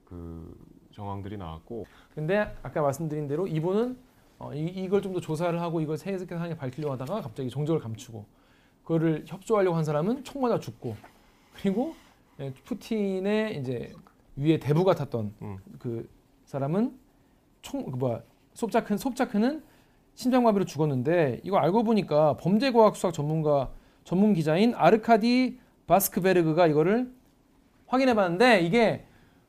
[0.05, 0.55] 그
[0.93, 3.97] 정황들이 나왔고 근데 아까 말씀드린 대로 이분은
[4.39, 8.25] 어, 이, 이걸 좀 더 조사를 하고 이걸 세계적인 상에 밝히려고 하다가 갑자기 종적을 감추고
[8.83, 10.95] 그거를 협조하려고 한 사람은 총 맞아 죽고
[11.55, 11.95] 그리고
[12.39, 13.95] 예, 푸틴의 이제
[14.37, 15.57] 위에 대부 같았던 음.
[15.79, 16.09] 그
[16.45, 16.99] 사람은
[17.63, 18.23] 총 그 뭐야
[18.55, 19.65] sob차크 sob차크는
[20.15, 23.73] 심장마비로 죽었는데 이거 알고 보니까 범죄과학 수학 전문가
[24.05, 27.13] 전문 기자인 아르카디 바스크베르그가 이거를
[27.87, 29.05] 확인해 봤는데 이게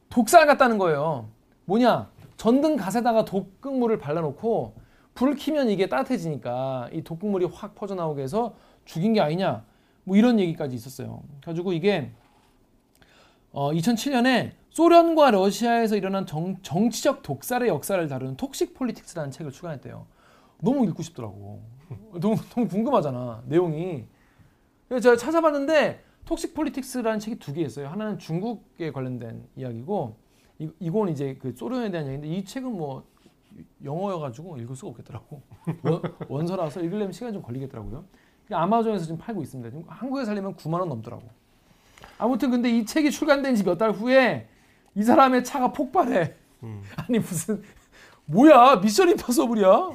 [0.09, 1.29] 독살 같다는 거예요.
[1.65, 4.75] 뭐냐 전등 갓에다가 독극물을 발라놓고
[5.13, 9.63] 불을 켜면 이게 따뜻해지니까 이 독극물이 확 퍼져 나오게 해서 죽인 게 아니냐
[10.03, 11.23] 뭐 이런 얘기까지 있었어요.
[11.43, 12.11] 가지고 이게
[13.51, 20.05] 어, 2007년에 소련과 러시아에서 일어난 정, 정치적 독살의 역사를 다루는 톡식 폴리틱스라는 책을 출간했대요.
[20.59, 21.63] 너무 읽고 싶더라고.
[22.19, 24.05] 너무, 너무 궁금하잖아 내용이.
[24.87, 27.87] 그래서 제가 찾아봤는데 톡식 폴리틱스라는 책이 두 개 있어요.
[27.87, 30.17] 하나는 중국에 관련된 이야기고
[30.59, 33.03] 이, 이건 이제 그 소련에 대한 이야기인데 이 책은 뭐
[33.83, 35.41] 영어여가지고 읽을 수가 없겠더라고.
[35.83, 38.05] 원, 원서라서 읽으려면 시간이 좀 걸리겠더라고요.
[38.45, 39.69] 그러니까 아마존에서 지금 팔고 있습니다.
[39.69, 41.23] 지금 한국에 살려면 9만 원 넘더라고.
[42.17, 44.47] 아무튼 근데 이 책이 출간된 지 몇 달 후에
[44.95, 46.33] 이 사람의 차가 폭발해.
[46.63, 46.81] 음.
[46.97, 47.61] 아니 무슨
[48.25, 49.89] 뭐야 미션 임파서블이야.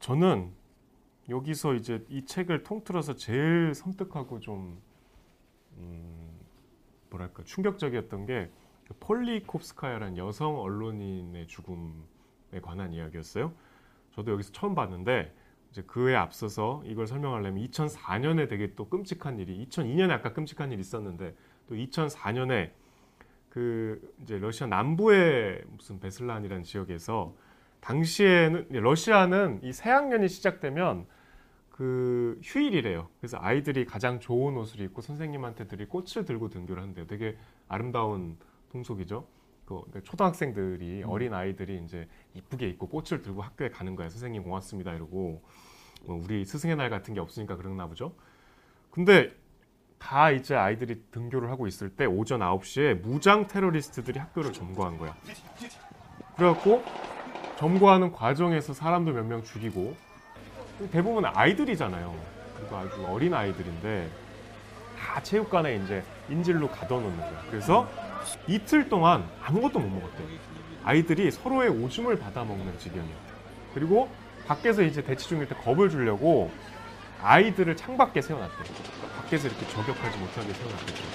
[0.00, 0.50] 저는
[1.28, 4.80] 여기서 이제 이 책을 통틀어서 제일 섬뜩하고 좀
[5.76, 6.38] 음,
[7.10, 13.52] 뭐랄까 충격적이었던 게그 폴리콥스카야라는 여성 언론인의 죽음에 관한 이야기였어요.
[14.12, 15.34] 저도 여기서 처음 봤는데
[15.70, 21.34] 이제 그에 앞서서 이걸 설명하려면 2004년에 되게 또 끔찍한 일이 2002년에 아까 끔찍한 일이 있었는데
[21.68, 22.70] 또 2004년에
[23.50, 27.34] 그 이제 러시아 남부의 무슨 베슬란이라는 지역에서
[27.80, 31.06] 당시에는 러시아는 이 새학년이 시작되면
[31.78, 33.08] 그 휴일이래요.
[33.20, 37.06] 그래서 아이들이 가장 좋은 옷을 입고 선생님한테 들이 꽃을 들고 등교를 한대요.
[37.06, 37.36] 되게
[37.68, 38.36] 아름다운
[38.72, 39.24] 통속이죠.
[39.64, 41.08] 그 초등학생들이 음.
[41.08, 44.10] 어린 아이들이 이제 이쁘게 입고 꽃을 들고 학교에 가는 거예요.
[44.10, 45.40] 선생님 고맙습니다 이러고
[46.02, 48.12] 뭐 우리 스승의 날 같은 게 없으니까 그러나 보죠.
[48.90, 49.30] 근데
[50.00, 55.14] 다 이제 아이들이 등교를 하고 있을 때 오전 9시에 무장 테러리스트들이 학교를 점거한 거야.
[56.34, 56.82] 그래갖고
[57.56, 60.07] 점거하는 과정에서 사람도 몇 명 죽이고
[60.92, 62.14] 대부분 아이들이잖아요.
[62.56, 64.08] 그리고 아주 어린 아이들인데
[64.98, 67.42] 다 체육관에 이제 인질로 가둬놓는 거야.
[67.50, 67.88] 그래서
[68.46, 70.24] 이틀 동안 아무것도 못 먹었대.
[70.84, 73.32] 아이들이 서로의 오줌을 받아 먹는 지경이었대.
[73.74, 74.08] 그리고
[74.46, 76.50] 밖에서 이제 대치 중일 때 겁을 주려고
[77.22, 78.74] 아이들을 창밖에 세워놨대요.
[79.16, 81.08] 밖에서 이렇게 저격하지 못하게 세워놨대요.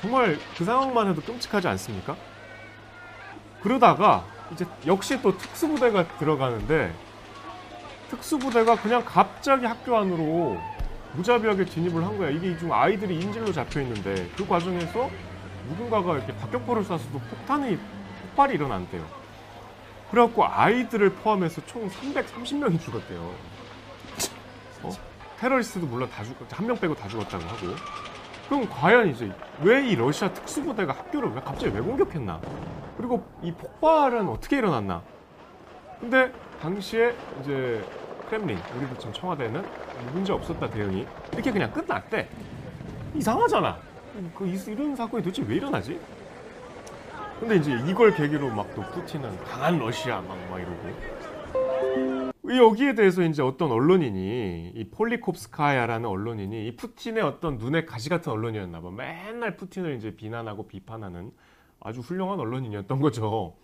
[0.00, 2.16] 정말 그 상황만 해도 끔찍하지 않습니까?
[3.62, 6.92] 그러다가 이제 역시 또 특수부대가 들어가는데
[8.10, 10.58] 특수부대가 그냥 갑자기 학교 안으로
[11.14, 12.30] 무자비하게 진입을 한 거야.
[12.30, 15.10] 이게 좀 아이들이 인질로 잡혀 있는데 그 과정에서
[15.68, 17.78] 누군가가 이렇게 박격포를 쏴서도 폭탄이
[18.22, 19.04] 폭발이 일어난대요.
[20.10, 23.34] 그래갖고 아이들을 포함해서 총 330명이 죽었대요.
[24.82, 24.90] 어?
[25.40, 27.66] 테러리스트도 물론 다 죽, 한명 빼고 다 죽었다고 하고.
[28.48, 32.40] 그럼 과연 이제 왜 이 러시아 특수부대가 학교를 왜 갑자기 왜 공격했나?
[32.96, 35.02] 그리고 이 폭발은 어떻게 일어났나?
[36.00, 37.84] 근데 당시에 이제
[38.28, 39.62] 크렘린, 우리도 지금 청와대는
[40.12, 42.28] 문제 없었다 대응이 이렇게 그냥 끝났대.
[43.14, 43.78] 이상하잖아.
[44.34, 45.98] 그 이- 이런 사건이 도대체 왜 일어나지?
[47.38, 53.42] 근데 이제 이걸 계기로 막 또 푸틴은 강한 러시아 막, 막 이러고 여기에 대해서 이제
[53.42, 58.90] 어떤 언론인이 이 폴리콥스카야라는 언론인이 이 푸틴의 어떤 눈에 가시 같은 언론이었나 봐.
[58.90, 61.32] 맨날 푸틴을 이제 비난하고 비판하는
[61.80, 63.54] 아주 훌륭한 언론인이었던 거죠.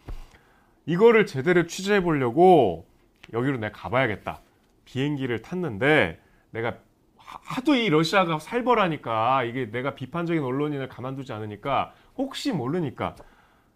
[0.87, 2.87] 이거를 제대로 취재해 보려고
[3.33, 4.40] 여기로 내가 가봐야겠다.
[4.85, 6.79] 비행기를 탔는데 내가
[7.16, 13.14] 하- 하도 이 러시아가 살벌하니까 이게 내가 비판적인 언론인을 가만두지 않으니까 혹시 모르니까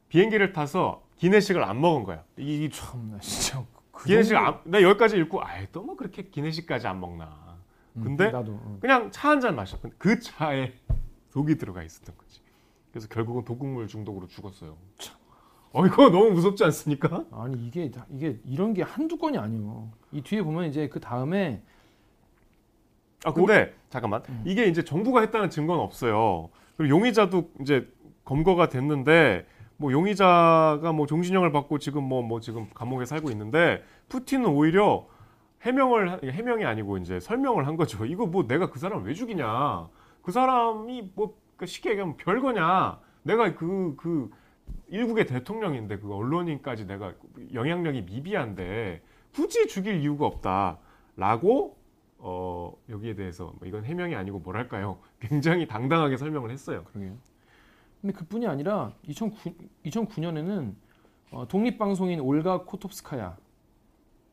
[0.09, 2.25] 비행기를 타서 기내식을 안 먹은 거야.
[2.39, 3.65] 이, 이 참나 진짜.
[3.93, 7.57] 그 기내식 정도- 안, 나 여기까지 읽고 아이 또뭐 그렇게 기내식까지 안 먹나.
[7.97, 8.79] 음, 근데 나도 어.
[8.81, 9.79] 그냥 차 한 잔 마셔.
[9.81, 10.75] 근데 그 차에
[11.33, 12.41] 독이 들어가 있었던 거지.
[12.91, 14.77] 그래서 결국은 독극물 중독으로 죽었어요.
[15.77, 17.27] 어 이거 너무 무섭지 않습니까?
[17.31, 19.91] 아니 이게 다- 이게 이런 게 한두 건이 아니에요.
[20.11, 21.61] 이 뒤에 보면 이제 그 다음에
[23.27, 24.43] 아 근데 잠깐만 음.
[24.47, 26.49] 이게 이제 정부가 했다는 증거는 없어요.
[26.79, 27.87] 그리고 용의자도 이제
[28.25, 35.07] 검거가 됐는데 뭐 용의자가 뭐 종신형을 받고 지금 뭐뭐 지금 감옥에 살고 있는데 푸틴은 오히려
[35.61, 38.07] 해명을 한- 해명이 아니고 이제 설명을 한 거죠.
[38.07, 39.89] 이거 뭐 내가 그 사람을 왜 죽이냐?
[40.23, 42.99] 그 사람이 뭐그 쉽게 얘기하면 별거냐?
[43.25, 44.31] 내가 그그
[44.89, 47.15] 일국의 대통령인데 그 언론인까지 내가
[47.53, 49.03] 영향력이 미비한데
[49.35, 51.77] 굳이 죽일 이유가 없다라고
[52.19, 54.99] 어, 여기에 대해서 뭐 이건 해명이 아니고 뭐랄까요?
[55.21, 56.85] 굉장히 당당하게 설명을 했어요.
[56.85, 57.17] 그러게요.
[58.01, 59.53] 근데 그뿐이 아니라 2009,
[59.85, 60.75] 2009년에는
[61.33, 63.37] 어, 독립방송인 올가 코톱스카야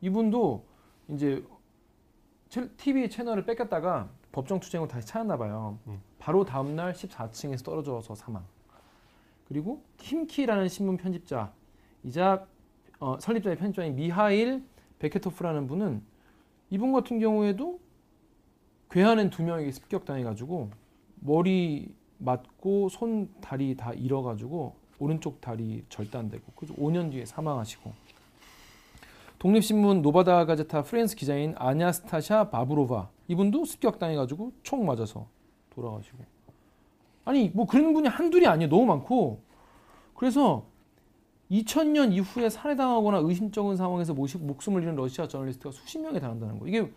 [0.00, 0.64] 이분도
[1.08, 1.44] 이제
[2.48, 5.78] 채- TV 채널을 뺏겼다가 법정 투쟁으로 다시 찾았나 봐요.
[5.86, 6.00] 음.
[6.18, 8.44] 바로 다음 날 14층에서 떨어져서 사망.
[9.44, 12.46] 그리고 팀키라는 신문 편집자이자
[13.00, 14.64] 어, 설립자의 편집자인 미하일
[14.98, 16.02] 베케토프라는 분은
[16.70, 17.80] 이분 같은 경우에도
[18.90, 20.70] 괴한은 두 명에게 습격당해가지고
[21.20, 27.92] 머리 맞고 손 다리 다 잃어가지고 오른쪽 다리 절단되고 그래서 5년 뒤에 사망하시고.
[29.44, 35.28] 독립신문 노바다 가제타 프랑스 기자인 아냐스타샤 바브로바 이분도 습격당해가지고 총 맞아서
[35.68, 36.16] 돌아가시고
[37.24, 39.42] 아니 뭐 그런 분이 한둘이 아니에요 너무 많고
[40.14, 40.66] 그래서
[41.50, 46.90] 2000년 이후에 살해당하거나 의심적인 상황에서 목숨을 잃은 러시아 저널리스트가 수십 명에 달한다는 거 이게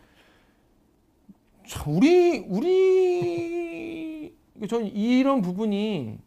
[1.67, 4.33] 참 우리 우리
[4.67, 6.17] 저 이런 부분이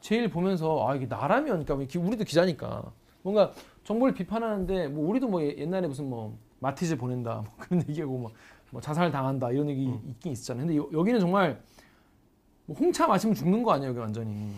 [0.00, 3.52] 제일 보면서 아 이게 나라면 그러니까 우리도 기자니까 뭔가
[3.84, 8.30] 정부를 비판하는데 뭐 우리도 뭐 옛날에 무슨 뭐 마티즈 보낸다 뭐 그런 얘기하고 뭐,
[8.70, 10.00] 뭐 자살 당한다 이런 얘기 음.
[10.08, 10.66] 있긴 있었잖아요.
[10.66, 11.60] 근데 여, 여기는 정말
[12.68, 14.52] 뭐 홍차 마시면 죽는 거 아니에요, 여기 완전히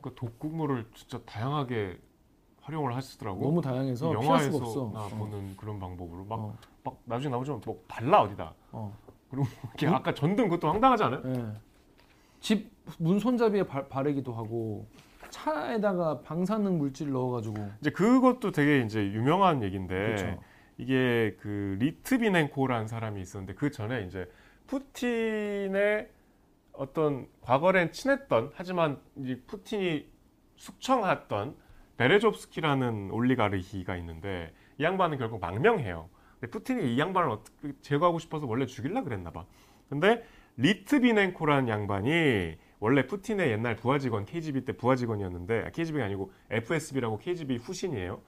[0.00, 1.98] 그 독극물을 진짜 다양하게
[2.62, 3.40] 활용을 하시더라고.
[3.42, 4.90] 너무 다양해서 피할 수가 영화에서 없어.
[4.94, 8.54] 나 어, 보는 그런 방법으로 막, 어, 막 나중에 나오면 뭐 발라 어디다.
[8.70, 8.96] 어.
[9.32, 9.94] 이렇게 음?
[9.94, 11.22] 아까 전등 그것도 황당하지 않아요?
[11.26, 11.52] 예.
[12.40, 14.86] 집 문 손잡이에 바, 바르기도 하고
[15.28, 20.40] 차에다가 방사능 물질 넣어가지고 이제 그것도 되게 이제 유명한 얘기인데 그렇죠.
[20.78, 24.30] 이게 그 리트비넨코라는 사람이 있었는데 그 전에 이제
[24.68, 26.08] 푸틴의
[26.78, 30.06] 어떤 과거엔 친했던 하지만 이제 푸틴이
[30.56, 31.56] 숙청했던
[31.96, 36.08] 베레조프스키라는 올리가르히가 있는데 이 양반은 결국 망명해요.
[36.38, 39.44] 근데 푸틴이 이 양반을 어떻게 제거하고 싶어서 원래 죽일라 그랬나 봐.
[39.90, 40.24] 근데
[40.56, 47.18] 리트비넨코라는 양반이 원래 푸틴의 옛날 부하 직원 KGB 때 부하 직원이었는데 아, KGB가 아니고 FSB라고
[47.18, 48.22] KGB 후신이에요.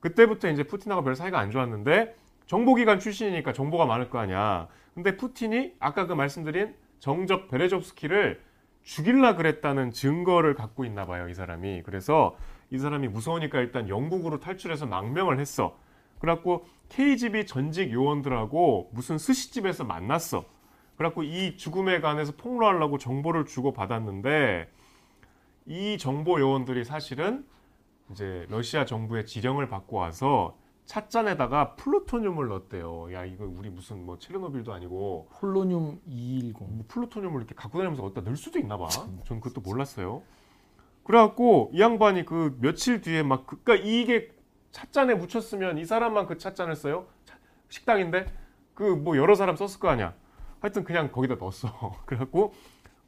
[0.00, 4.68] 그때부터 이제 푸틴하고 별 사이가 안 좋았는데 정보기관 출신이니까 정보가 많을 거 아니야.
[4.94, 8.40] 근데 푸틴이 아까 그 말씀드린 정적 베레조프스키를
[8.82, 11.82] 죽일라 그랬다는 증거를 갖고 있나 봐요, 이 사람이.
[11.84, 12.36] 그래서
[12.70, 15.76] 이 사람이 무서우니까 일단 영국으로 탈출해서 망명을 했어.
[16.18, 20.44] 그래갖고 KGB 전직 요원들하고 무슨 스시집에서 만났어.
[20.96, 24.70] 그래갖고 이 죽음에 관해서 폭로하려고 정보를 주고 받았는데
[25.66, 27.46] 이 정보 요원들이 사실은
[28.10, 30.58] 이제 러시아 정부의 지령을 받고 와서
[31.00, 33.12] 찻잔에다가 플루토늄을 넣었대요.
[33.12, 36.56] 야 이거 우리 무슨 뭐 체르노빌도 아니고 폴로늄 210.
[36.58, 38.88] 뭐 플루토늄을 이렇게 갖고 다니면서 어디다 넣을 수도 있나 봐.
[39.24, 40.22] 전 그것도 몰랐어요.
[41.04, 44.30] 그래갖고 이 양반이 그 며칠 뒤에 막 그니까 이게
[44.72, 47.06] 찻잔에 묻혔으면 이 사람만 그 찻잔을 써요?
[47.24, 48.26] 차- 식당인데
[48.74, 50.14] 그 뭐 여러 사람 썼을 거 아니야.
[50.60, 51.68] 하여튼 그냥 거기다 넣었어.
[52.04, 52.52] 그래갖고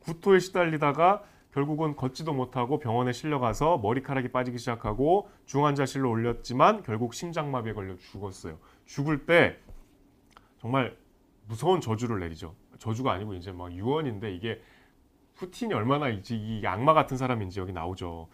[0.01, 7.95] 구토에 시달리다가 결국은 걷지도 못하고 병원에 실려가서 머리카락이 빠지기 시작하고 중환자실로 올렸지만 결국 심장마비에 걸려
[7.97, 8.59] 죽었어요.
[8.87, 9.59] 죽을 때
[10.59, 10.97] 정말
[11.47, 12.55] 무서운 저주를 내리죠.
[12.79, 14.62] 저주가 아니고 이제 막 유언인데 이게
[15.35, 18.29] 푸틴이 얼마나 이제 이 악마 같은 사람인지 여기 나오죠.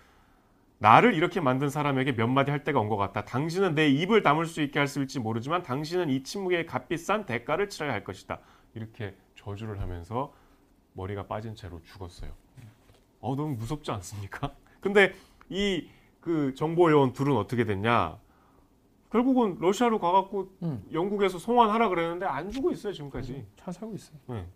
[0.78, 3.24] 나를 이렇게 만든 사람에게 몇 마디 할 때가 온 것 같다.
[3.24, 7.68] 당신은 내 입을 다물 수 있게 할 수 있을지 모르지만 당신은 이 침묵의 값비싼 대가를
[7.68, 8.38] 치러야 할 것이다.
[8.74, 10.32] 이렇게 저주를 하면서
[10.92, 12.30] 머리가 빠진 채로 죽었어요.
[13.20, 14.54] 어 너무 무섭지 않습니까?
[14.80, 15.12] 근데
[15.48, 15.88] 이
[16.20, 18.18] 그 정보 요원 둘은 어떻게 됐냐?
[19.10, 20.84] 결국은 러시아로 가갖고 음.
[20.92, 23.46] 영국에서 송환하라 그랬는데 안 주고 있어요 지금까지.
[23.56, 24.18] 잘 살고 있어요.
[24.26, 24.46] 네.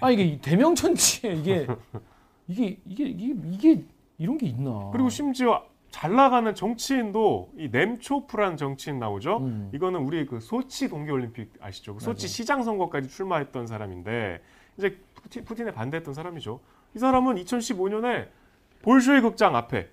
[0.00, 1.66] 아 이게 이 대명천지에 이게
[2.48, 3.84] 이게 이게 이게 이게
[4.18, 4.90] 이런 게 있나?
[4.92, 9.38] 그리고 심지어 잘 나가는 정치인도 이 넴초프라는 정치인 나오죠.
[9.38, 9.70] 음.
[9.74, 11.94] 이거는 우리 그 소치 동계올림픽 아시죠?
[11.94, 12.28] 그 소치.
[12.28, 14.42] 시장 선거까지 출마했던 사람인데
[14.76, 16.60] 이제 푸틴, 푸틴에 반대했던 사람이죠.
[16.94, 18.28] 이 사람은 2015년에
[18.82, 19.90] 볼쇼이 극장 앞에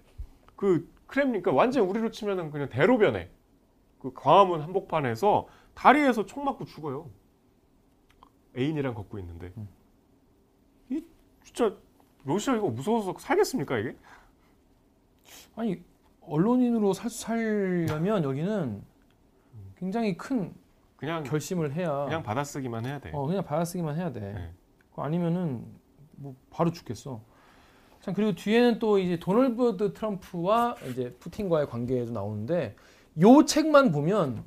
[0.55, 3.29] 그 크렘린, 그러니까 완전 우리로 치면은 그냥 대로변에
[3.99, 7.09] 그 광화문 한복판에서 다리에서 총 맞고 죽어요.
[8.55, 9.67] 애인이랑 걷고 있는데 음.
[10.89, 11.03] 이
[11.43, 11.75] 진짜
[12.23, 13.95] 러시아 이거 무서워서 살겠습니까 이게?
[15.55, 15.83] 아니
[16.21, 18.83] 언론인으로 살, 살려면 여기는
[19.77, 20.53] 굉장히 큰
[20.97, 23.11] 그냥 결심을 해야 그냥 받아쓰기만 해야 돼.
[23.13, 24.19] 어 그냥 받아쓰기만 해야 돼.
[24.19, 24.53] 네.
[25.01, 25.65] 아니면은
[26.15, 27.21] 뭐 바로 죽겠어.
[28.01, 32.75] 참 그리고 뒤에는 또 이제 도널드 트럼프와 이제 푸틴과의 관계도 나오는데
[33.21, 34.43] 요 책만 보면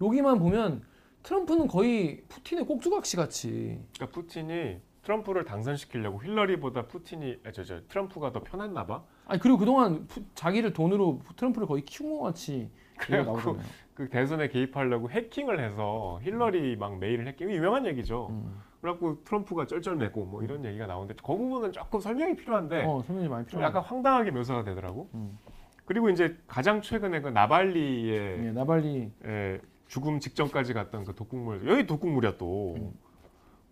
[0.00, 0.82] 여기만 보면
[1.22, 8.32] 트럼프는 거의 푸틴의 꼭두각시 같이 그러니까 푸틴이 트럼프를 당선시키려고 힐러리보다 푸틴이 아, 저, 저 트럼프가
[8.32, 9.02] 더 편했나 봐.
[9.26, 13.58] 아니 그리고 그동안 푸- 자기를 돈으로 트럼프를 거의 키운 것 같이 그래갖고.
[13.94, 18.28] 그 대선에 개입하려고 해킹을 해서 힐러리 막 메일을 해킹 유명한 얘기죠.
[18.30, 18.58] 음.
[18.80, 23.44] 그래갖고 트럼프가 쩔쩔매고 뭐 이런 얘기가 나오는데 그 부분은 조금 설명이 필요한데 어 설명이 많이
[23.44, 23.66] 좀 필요해.
[23.66, 25.10] 약간 황당하게 묘사가 되더라고.
[25.14, 25.38] 음.
[25.84, 31.86] 그리고 이제 가장 최근에 그 나발리의 예, 나발리 에, 죽음 직전까지 갔던 그 독국물 여기
[31.86, 32.74] 독국물이야 또.
[32.78, 32.92] 음.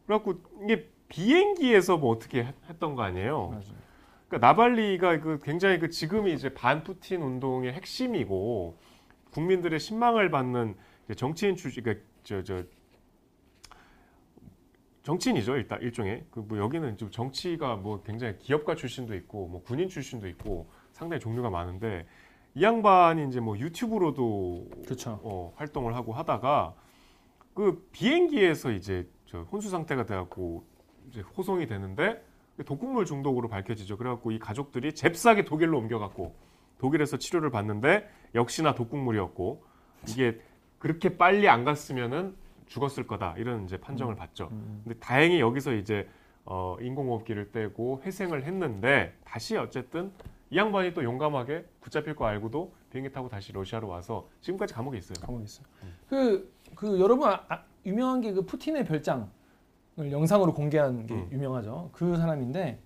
[0.06, 3.48] 그래갖고 이게 비행기에서 뭐 어떻게 했- 했던 거 아니에요.
[3.48, 3.62] 맞아요.
[4.28, 8.76] 그러니까 나발리가 그 굉장히 그 지금이 이제 반 푸틴 운동의 핵심이고
[9.32, 10.74] 국민들의 신망을 받는
[11.16, 12.62] 정치인 출신 그러니까 저 저
[15.08, 19.88] 정치인이죠 일단 일종의 그 뭐 여기는 좀 정치가 뭐 굉장히 기업가 출신도 있고 뭐 군인
[19.88, 22.06] 출신도 있고 상당히 종류가 많은데
[22.54, 25.18] 이 양반이 이제 뭐 유튜브로도 그렇죠.
[25.22, 26.74] 어, 활동을 하고 하다가
[27.54, 30.64] 그 비행기에서 이제 저 혼수 상태가 돼갖고
[31.08, 32.22] 이제 호송이 되는데
[32.64, 33.96] 독극물 중독으로 밝혀지죠.
[33.96, 36.34] 그래갖고 이 가족들이 잽싸게 독일로 옮겨갔고
[36.78, 39.62] 독일에서 치료를 받는데 역시나 독극물이었고
[40.08, 40.40] 이게
[40.78, 42.34] 그렇게 빨리 안 갔으면은
[42.68, 44.48] 죽었을 거다 이런 이제 판정을 받죠.
[44.52, 44.80] 음.
[44.84, 46.08] 근데 다행히 여기서 이제
[46.44, 50.12] 어, 인공호흡기를 떼고 회생을 했는데 다시 어쨌든
[50.50, 55.14] 이 양반이 또 용감하게 붙잡힐 거 알고도 비행기 타고 다시 러시아로 와서 지금까지 감옥에 있어요.
[55.20, 55.66] 감옥에 있어요.
[55.82, 55.94] 음.
[56.08, 59.26] 그, 그 여러분 아, 아, 유명한 게 그 푸틴의 별장을
[59.98, 61.28] 영상으로 공개한 게 음.
[61.32, 61.90] 유명하죠.
[61.92, 62.78] 그 사람인데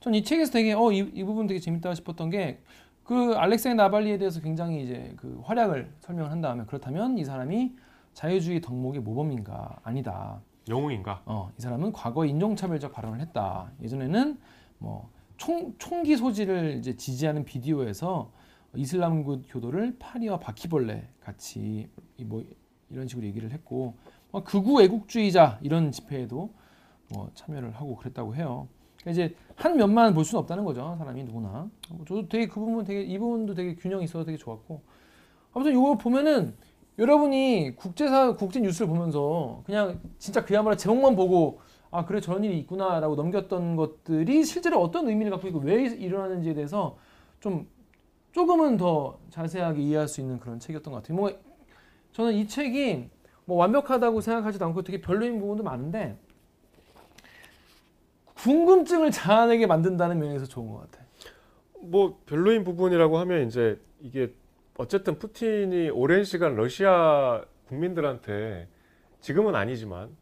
[0.00, 2.60] 전 이 책에서 되게 어이 이 부분 되게 재밌다 싶었던 게
[3.04, 7.74] 그 알렉세이 나발리에 대해서 굉장히 이제 그 활약을 설명을 한 다음에 그렇다면 이 사람이
[8.18, 10.42] 자유주의 덕목의 모범인가 아니다.
[10.68, 11.22] 영웅인가?
[11.24, 13.70] 어, 이 사람은 과거에 인종차별적 발언을 했다.
[13.80, 14.40] 예전에는
[14.78, 18.32] 뭐 총, 총기 소지를 이제 지지하는 비디오에서
[18.74, 22.44] 이슬람교 교도를 파리와 바퀴벌레 같이 이뭐
[22.90, 23.94] 이런 식으로 얘기를 했고
[24.32, 26.52] 뭐 극우 애국주의자 이런 집회에도
[27.14, 28.66] 뭐 참여를 하고 그랬다고 해요.
[29.00, 30.96] 그러니까 이제 한 면만 볼 수는 없다는 거죠.
[30.98, 31.70] 사람이 누구나.
[31.88, 34.82] 뭐 저도 되게 그 부분 되게 이 부분도 되게 균형이 있어서 되게 좋았고.
[35.52, 36.56] 아무튼 이거 보면은
[36.98, 43.14] 여러분이 국제사 국제 뉴스를 보면서 그냥 진짜 그야말로 제목만 보고 아 그래 저런 일이 있구나라고
[43.14, 46.98] 넘겼던 것들이 실제로 어떤 의미를 갖고 있고 왜 일어나는지에 대해서
[47.40, 47.68] 좀
[48.32, 51.16] 조금은 더 자세하게 이해할 수 있는 그런 책이었던 것 같아요.
[51.16, 51.32] 뭐
[52.12, 53.08] 저는 이 책이
[53.44, 56.18] 뭐 완벽하다고 생각하지도 않고 되게 별로인 부분도 많은데
[58.34, 61.06] 궁금증을 자아내게 만든다는 면에서 좋은 것 같아요.
[61.80, 64.34] 뭐 별로인 부분이라고 하면 이제 이게
[64.78, 68.68] 어쨌든 푸틴이 오랜 시간 러시아 국민들한테
[69.20, 70.16] 지금은 아니지만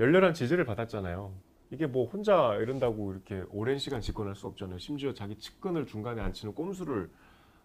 [0.00, 1.32] 열렬한 지지를 받았잖아요.
[1.70, 4.78] 이게 뭐 혼자 이런다고 이렇게 오랜 시간 집권할 수 없잖아요.
[4.78, 7.08] 심지어 자기 측근을 중간에 앉히는 꼼수를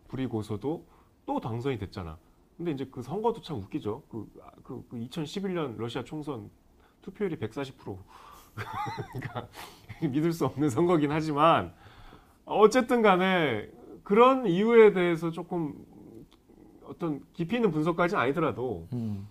[0.09, 0.85] 부리고서도
[1.25, 2.19] 또 당선이 됐잖아.
[2.55, 4.03] 근데 이제 그 선거도 참 웃기죠.
[4.07, 6.51] 그, 그, 그 2011년 러시아 총선
[7.01, 7.97] 투표율이 140%.
[9.13, 9.47] 그러니까
[10.03, 11.73] 믿을 수 없는 선거긴 하지만
[12.45, 13.71] 어쨌든 간에
[14.03, 15.89] 그런 이유에 대해서 조금
[16.91, 19.27] 어떤 깊이 있는 분석까지는 아니더라도 음.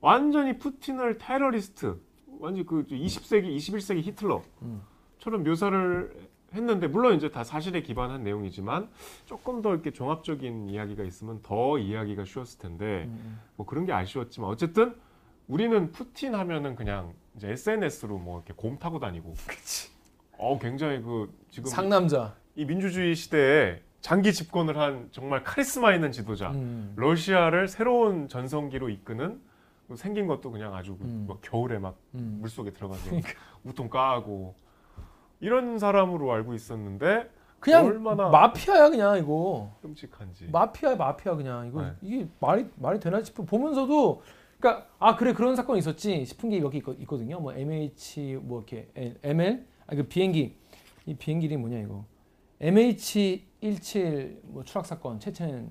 [0.00, 1.98] 완전히 푸틴을 테러리스트,
[2.40, 8.88] 완전 그 20세기, 21세기 히틀러처럼 묘사를 했는데 물론 이제 다 사실에 기반한 내용이지만
[9.26, 13.40] 조금 더 이렇게 종합적인 이야기가 있으면 더 이해하기가 쉬웠을 텐데 음.
[13.56, 14.94] 뭐 그런 게 아쉬웠지만 어쨌든
[15.48, 19.90] 우리는 푸틴 하면은 그냥 이제 SNS로 뭐 이렇게 곰 타고 다니고 그치.
[20.38, 22.34] 어 굉장히 그 지금 상남자.
[22.56, 26.92] 이 민주주의 시대에 장기 집권을 한 정말 카리스마 있는 지도자 음.
[26.94, 29.40] 러시아를 새로운 전성기로 이끄는
[29.94, 31.24] 생긴 것도 그냥 아주 그 음.
[31.26, 32.36] 막 겨울에 막 음.
[32.42, 33.30] 물속에 들어가서 그러니까.
[33.64, 34.56] 우통 까고
[35.40, 39.74] 이런 사람으로 알고 있었는데 그냥 얼마나 마피아야 그냥 이거.
[39.80, 41.92] 끔찍한지 마피아야 마피아 그냥 이거 네.
[42.02, 44.20] 이게 말이 말이 되나 싶어 보면서도
[44.60, 47.40] 그러니까 아 그래 그런 사건이 있었지 싶은 게 여기 있거, 있거든요.
[47.40, 50.58] 뭐 MH 뭐 이렇게 ML 아 그 비행기
[51.06, 52.04] 이 비행기 이름이 뭐냐 이거
[53.64, 55.70] MH17 뭐 추락 사건 체첸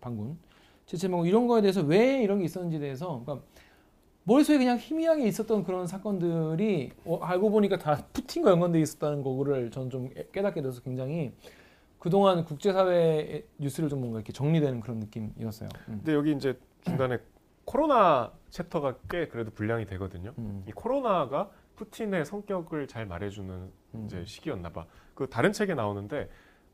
[0.00, 0.38] 반군
[0.86, 3.46] 체첸 반군 이런 거에 대해서 왜 이런 게 있었는지에 대해서 그러니까
[4.24, 9.90] 머릿속에 그냥 희미하게 있었던 그런 사건들이 어, 알고 보니까 다 푸틴과 연관돼 있었다는 거를 저는
[9.90, 11.32] 좀 깨닫게 돼서 굉장히
[11.98, 15.68] 그동안 국제사회 뉴스를 좀 뭔가 이렇게 정리되는 그런 느낌이었어요.
[15.88, 15.94] 음.
[15.98, 17.18] 근데 여기 이제 중간에
[17.64, 20.64] 코로나 챕터가 꽤 그래도 분량이 되거든요 음.
[20.66, 24.04] 이 코로나가 푸틴의 성격을 잘 말해주는 음.
[24.04, 24.86] 이제 시기였나 봐.
[25.14, 26.28] 그 다른 책에 나오는데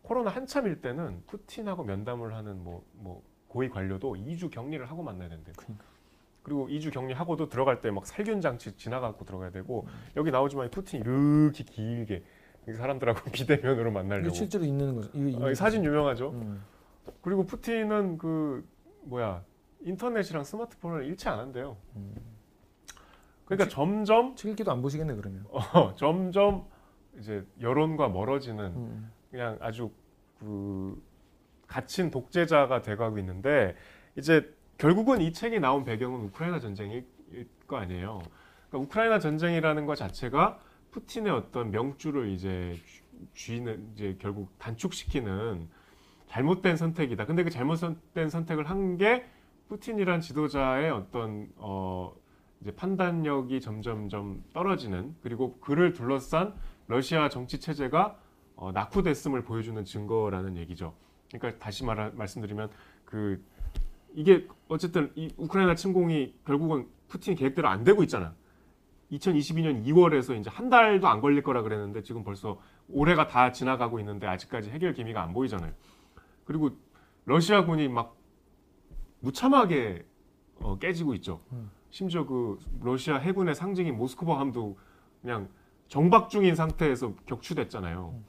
[0.05, 5.55] 코로나 한참일 때는 푸틴하고 면담을 하는 뭐, 뭐 고위 관료도 2주 격리를 하고 만나야 된대요.
[5.57, 5.85] 그러니까.
[6.43, 9.93] 그리고 2주 격리하고도 들어갈 때 막 살균 장치 지나가고 들어가야 되고 음.
[10.17, 12.23] 여기 나오지만 푸틴이 이렇게 길게
[12.69, 14.35] 이 사람들하고 비대면으로 이게 만나려고.
[14.35, 15.11] 실제로 있는 거죠.
[15.15, 16.31] 있는 이 사진 유명하죠.
[16.33, 16.63] 음.
[17.23, 18.67] 그리고 푸틴은 그
[19.05, 19.43] 뭐야
[19.81, 21.77] 인터넷이랑 스마트폰을 잃지 않았대요.
[21.97, 22.15] 음.
[23.47, 25.47] 그러니까 점점 책 읽기도 안 보시겠네 그러면.
[25.51, 26.67] 어, 점점
[27.19, 29.13] 이제 여론과 멀어지는 음.
[29.35, 29.91] 그냥 아주
[30.39, 31.03] 그
[31.67, 33.75] 갇힌 독재자가 돼가고 있는데
[34.17, 37.05] 이제 결국은 이 책이 나온 배경은 우크라이나 전쟁일
[37.67, 38.23] 거 아니에요.
[38.69, 40.61] 그러니까 우크라이나 전쟁이라는 것 자체가
[40.93, 42.77] 푸틴의 어떤 명주를 이제
[43.35, 45.69] 쥐는 이제 결국 단축시키는
[46.29, 47.27] 잘못된 선택이다.
[47.27, 49.25] 근데 그 잘못된 선택을 한 게
[49.69, 52.15] 푸틴이란 지도자의 어떤 어
[52.61, 56.55] 이제 판단력이 점점점 떨어지는 그리고 그를 둘러싼
[56.87, 58.21] 러시아 정치 체제가
[58.57, 60.95] 어, 낙후됐음을 보여주는 증거라는 얘기죠.
[61.31, 62.71] 그러니까 다시 말 말씀드리면
[63.05, 63.43] 그
[64.15, 68.35] 이게 어쨌든 이 우크라이나 침공이 결국은 푸틴 계획대로 안 되고 있잖아.
[69.13, 74.27] 2022년 2월에서 이제 한 달도 안 걸릴 거라 그랬는데 지금 벌써 올해가 다 지나가고 있는데
[74.27, 75.73] 아직까지 해결 기미가 안 보이잖아요.
[76.45, 76.71] 그리고
[77.27, 78.17] 러시아군이 막
[79.21, 80.05] 무참하게
[80.61, 81.41] 어, 깨지고 있죠.
[81.53, 81.71] 음.
[81.91, 84.79] 심지어 그 러시아 해군의 상징인 모스크바 함도
[85.23, 85.49] 그냥
[85.89, 88.21] 정박 중인 상태에서 격추됐잖아요.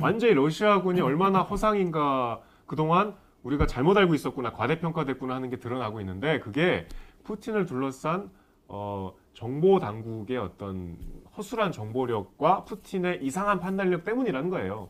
[0.00, 6.86] 완전히 러시아군이 얼마나 허상인가 그동안 우리가 잘못 알고 있었구나 과대평가됐구나 하는 게 드러나고 있는데 그게
[7.24, 8.30] 푸틴을 둘러싼
[8.68, 10.96] 어, 정보 당국의 어떤
[11.36, 14.88] 허술한 정보력과 푸틴의 이상한 판단력 때문이라는 거예요.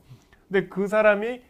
[0.48, 1.40] 근데 그 사람이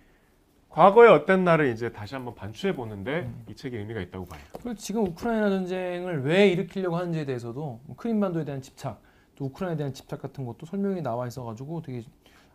[0.69, 4.41] 과거에 어떤 날을 이제 다시 한번 반추해 보는데 이 책에 의미가 있다고 봐요.
[4.55, 9.01] 그리고 지금 우크라이나 전쟁을 왜 일으키려고 하는지에 대해서도 뭐 크림반도에 대한 집착,
[9.37, 12.03] 또 우크라이나에 대한 집착 같은 것도 설명이 나와 있어가지고 되게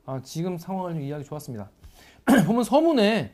[0.09, 1.69] 아, 지금 상황을 좀 이해하기 좋았습니다.
[2.47, 3.31] 보면 서문에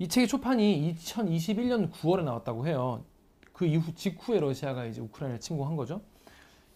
[0.00, 3.04] 이 책의 초판이 2021년 9월에 나왔다고 해요.
[3.52, 6.00] 그 이후 직후에 러시아가 이제 우크라이나를 침공한 거죠.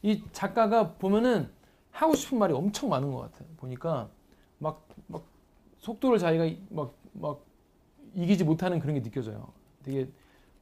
[0.02, 1.50] 이 작가가 보면은
[1.90, 3.48] 하고 싶은 말이 엄청 많은 것 같아요.
[3.56, 4.08] 보니까
[4.60, 5.24] 막, 막
[5.78, 7.44] 속도를 자기가 이- 막, 막
[8.14, 9.48] 이기지 못하는 그런 게 느껴져요.
[9.82, 10.08] 되게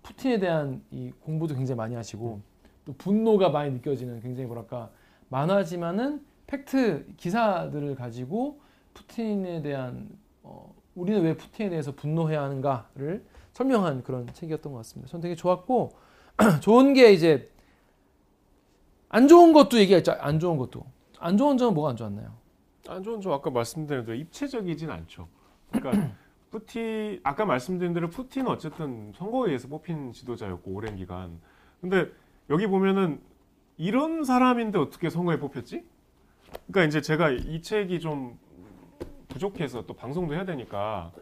[0.03, 2.41] 푸틴에 대한 이 공부도 굉장히 많이 하시고
[2.87, 4.91] 또 분노가 많이 느껴지는 굉장히 뭐랄까
[5.29, 8.61] 만화지만은 팩트 기사들을 가지고
[8.95, 10.09] 푸틴에 대한
[10.43, 15.11] 어, 우리는 왜 푸틴에 대해서 분노해야 하는가를 설명한 그런 책이었던 것 같습니다.
[15.11, 15.93] 저는 되게 좋았고
[16.63, 17.51] 좋은 게 이제
[19.09, 20.13] 안 좋은 것도 얘기했죠.
[20.13, 20.85] 안 좋은 것도
[21.19, 22.35] 안 좋은 점은 뭐가 안 좋았나요?
[22.89, 25.29] 안 좋은 점 아까 말씀드린 대로 입체적이진 않죠.
[25.71, 26.15] 그러니까
[26.51, 31.41] 푸틴 아까 말씀드린 대로 푸틴은 어쨌든 선거에 의해서 뽑힌 지도자였고 오랜 기간.
[31.81, 32.11] 근데
[32.51, 33.21] 여기 보면은
[33.77, 35.85] 이런 사람인데 어떻게 선거에 뽑혔지?
[36.67, 38.39] 그러니까 이제 제가 이 책이 좀
[39.29, 41.13] 부족해서 또 방송도 해야 되니까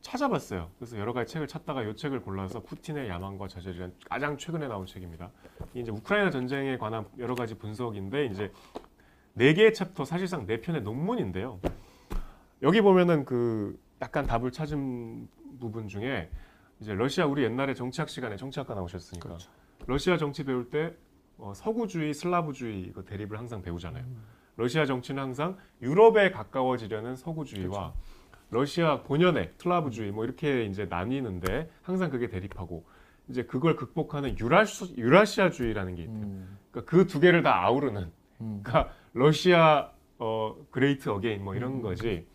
[0.00, 0.70] 찾아봤어요.
[0.78, 5.30] 그래서 여러 가지 책을 찾다가 이 책을 골라서 푸틴의 야망과 저절이라는 가장 최근에 나온 책입니다.
[5.74, 8.50] 이제 우크라이나 전쟁에 관한 여러 가지 분석인데 이제
[9.34, 11.60] 네 개의 챕터 사실상 네 편의 논문인데요.
[12.62, 15.28] 여기 보면은 그 약간 답을 찾은
[15.60, 16.30] 부분 중에
[16.80, 19.50] 이제 러시아 우리 옛날에 정치학 시간에 정치학과 나오셨으니까 그렇죠.
[19.86, 20.94] 러시아 정치 배울 때
[21.36, 24.04] 어, 서구주의, 슬라브주의 이거 대립을 항상 배우잖아요.
[24.04, 24.39] 음.
[24.60, 27.94] 러시아 정치는 항상 유럽에 가까워지려는 서구주의와 그렇죠.
[28.50, 32.84] 러시아 본연의 슬라브주의 뭐 이렇게 이제 나뉘는데 항상 그게 대립하고
[33.28, 36.16] 이제 그걸 극복하는 유라시, 유라시아주의라는 게 있대요.
[36.26, 36.58] 음.
[36.70, 38.10] 그러니까 그 두 개를 다 아우르는
[38.42, 38.60] 음.
[38.62, 41.82] 그러니까 러시아 어 great again 뭐 이런 음.
[41.82, 42.26] 거지.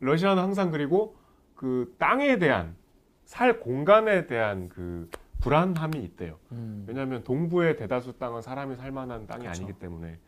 [0.00, 1.16] 러시아는 항상 그리고
[1.54, 2.76] 그 땅에 대한
[3.24, 5.08] 살 공간에 대한 그
[5.40, 6.36] 불안함이 있대요.
[6.52, 6.84] 음.
[6.86, 9.62] 왜냐하면 동부의 대다수 땅은 사람이 살 만한 땅이 그쵸.
[9.64, 10.18] 아니기 때문에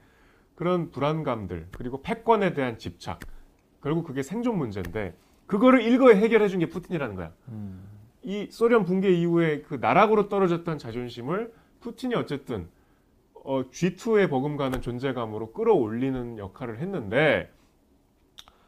[0.56, 3.20] 그런 불안감들 그리고 패권에 대한 집착
[3.82, 5.14] 결국 그게 생존 문제인데
[5.46, 7.32] 그거를 일거에 해결해 준 게 푸틴이라는 거야.
[7.48, 7.84] 음.
[8.22, 12.68] 이 소련 붕괴 이후에 그 나락으로 떨어졌던 자존심을 푸틴이 어쨌든
[13.44, 17.52] 어, G2에 버금가는 존재감으로 끌어올리는 역할을 했는데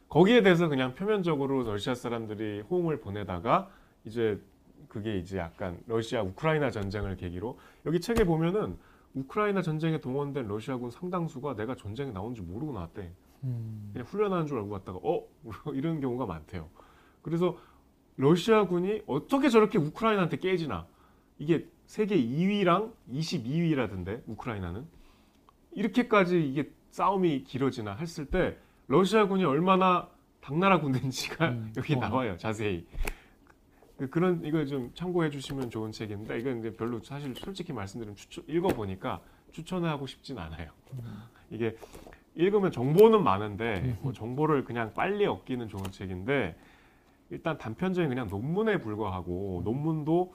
[0.08, 3.68] 거기에 대해서 그냥 표면적으로 러시아 사람들이 호응을 보내다가
[4.04, 4.40] 이제
[4.88, 8.76] 그게 이제 약간 러시아 우크라이나 전쟁을 계기로 여기 책에 보면은
[9.18, 13.12] 우크라이나 전쟁에 동원된 러시아군 상당수가 내가 전쟁에 나온 줄 모르고 나왔대.
[13.44, 13.90] 음.
[13.92, 15.24] 그냥 훈련하는 줄 알고 갔다가 어
[15.74, 16.68] 이런 경우가 많대요.
[17.22, 17.56] 그래서
[18.16, 20.86] 러시아군이 어떻게 저렇게 우크라이나한테 깨지나
[21.38, 24.86] 이게 세계 2위랑 22위라던데 우크라이나는
[25.72, 28.58] 이렇게까지 이게 싸움이 길어지나 했을 때
[28.88, 30.08] 러시아군이 얼마나
[30.40, 32.00] 당나라 군대인지가 음, 여기 어.
[32.00, 32.86] 나와요 자세히
[33.98, 38.44] 그- 그런 이거 좀 참고해 주시면 좋은 책인데 이건 이제 별로 사실 솔직히 말씀드리면 추천,
[38.46, 39.20] 읽어 보니까
[39.52, 40.70] 추천하고 싶진 않아요.
[41.50, 41.76] 이게
[42.34, 46.56] 읽으면 정보는 많은데 뭐 정보를 그냥 빨리 얻기는 좋은 책인데
[47.30, 50.32] 일단 단편적인 그냥 논문에 불과하고 논문도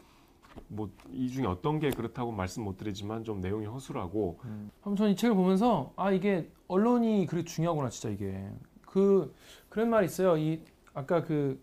[0.67, 4.39] 뭐 이 중에 어떤 게 그렇다고 말씀 못 드리지만 좀 내용이 허술하고
[4.81, 8.49] 그럼 저는 이 책을 보면서 아 이게 언론이 그렇게 중요하구나 진짜 이게.
[8.85, 9.33] 그
[9.69, 10.37] 그런 말 있어요.
[10.37, 10.61] 이
[10.93, 11.59] 아까 그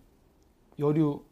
[0.79, 1.23] 여류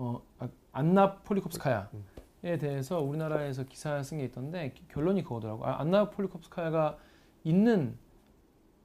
[0.00, 6.96] 어 아, 안나 폴리콥스카야에 대해서 우리나라에서 기사 쓴 게 있던데 결론이 그거더라고 아, 안나 폴리콥스카야가
[7.44, 7.98] 있는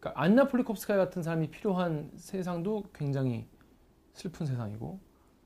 [0.01, 3.47] 그러니까 안나 폴리콥스카야 같은 사람이 필요한 세상도 굉장히
[4.13, 4.99] 슬픈 세상이고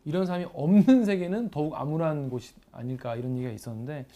[0.05, 4.07] 이런 사람이 없는 세계는 더욱 암울한 곳이 아닐까 이런 얘기가 있었는데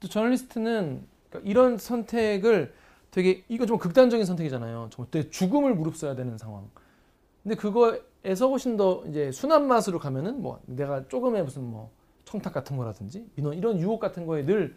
[0.00, 2.74] 또 저널리스트는 그러니까 이런 선택을
[3.12, 4.88] 되게 이거 좀 극단적인 선택이잖아요.
[4.90, 6.68] 정말 죽음을 무릅써야 되는 상황.
[7.44, 7.96] 근데 그거
[8.26, 11.90] 에서 훨씬 더 이제 순한 맛으로 가면은 뭐 내가 조금의 무슨 뭐
[12.24, 14.76] 청탁 같은 거라든지 민원 이런 유혹 같은 거에 늘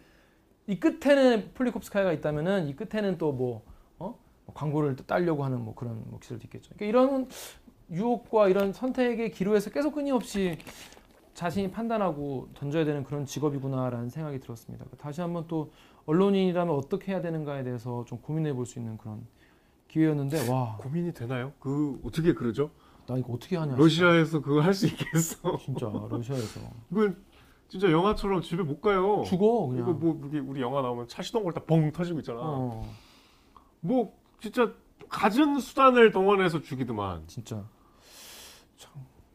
[0.70, 3.62] 이 끝에는 폴리콥스카야가 있다면은 이 끝에는 또뭐
[3.98, 4.18] 어?
[4.44, 6.72] 뭐 광고를 또 따려고 하는 뭐 그런 뭐 기술도 있겠죠.
[6.76, 7.28] 그러니까 이런
[7.90, 10.58] 유혹과 이런 선택의 기로에서 계속 끊임없이
[11.34, 14.84] 자신이 판단하고 던져야 되는 그런 직업이구나라는 생각이 들었습니다.
[14.96, 15.72] 다시 한번 또
[16.06, 19.26] 언론인이라면 어떻게 해야 되는가에 대해서 좀 고민해 볼 수 있는 그런
[19.88, 21.52] 기회였는데 와, 고민이 되나요?
[21.58, 22.70] 그 어떻게 그러죠?
[23.10, 23.74] 나 이거 어떻게 하냐.
[23.76, 25.56] 러시아에서 그거 할 수 있겠어?
[25.58, 26.60] 진짜 러시아에서
[26.92, 27.16] 이건
[27.68, 29.22] 진짜 영화처럼 집에 못 가요.
[29.26, 29.82] 죽어 그냥.
[29.82, 32.38] 이거 뭐 우리, 우리 영화 나오면 차 시동 걸 때 뻥 터지고 있잖아.
[32.40, 32.88] 어,
[33.80, 34.72] 뭐 진짜
[35.08, 37.24] 갖은 수단을 동원해서 죽이더만.
[37.26, 37.64] 진짜.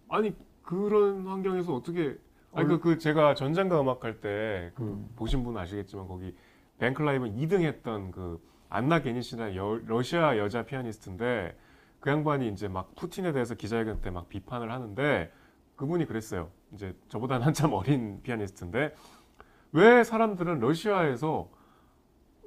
[0.10, 2.18] 아니 그런 환경에서 어떻게?
[2.54, 5.10] 아니 얼- 그, 그 제가 전장과 음악 할때 그 음.
[5.18, 6.34] 보신 분 아시겠지만 거기
[6.80, 11.58] 벤클라이브 2등 했던 그 안나 게니시나 여, 러시아 여자 피아니스트인데
[12.06, 15.32] 그 양반이 이제 막 푸틴에 대해서 기자회견 때 막 비판을 하는데
[15.76, 16.50] 그분이 그랬어요.
[16.72, 18.94] 이제 저보다 한참 어린 피아니스트인데
[19.72, 21.50] 왜 사람들은 러시아에서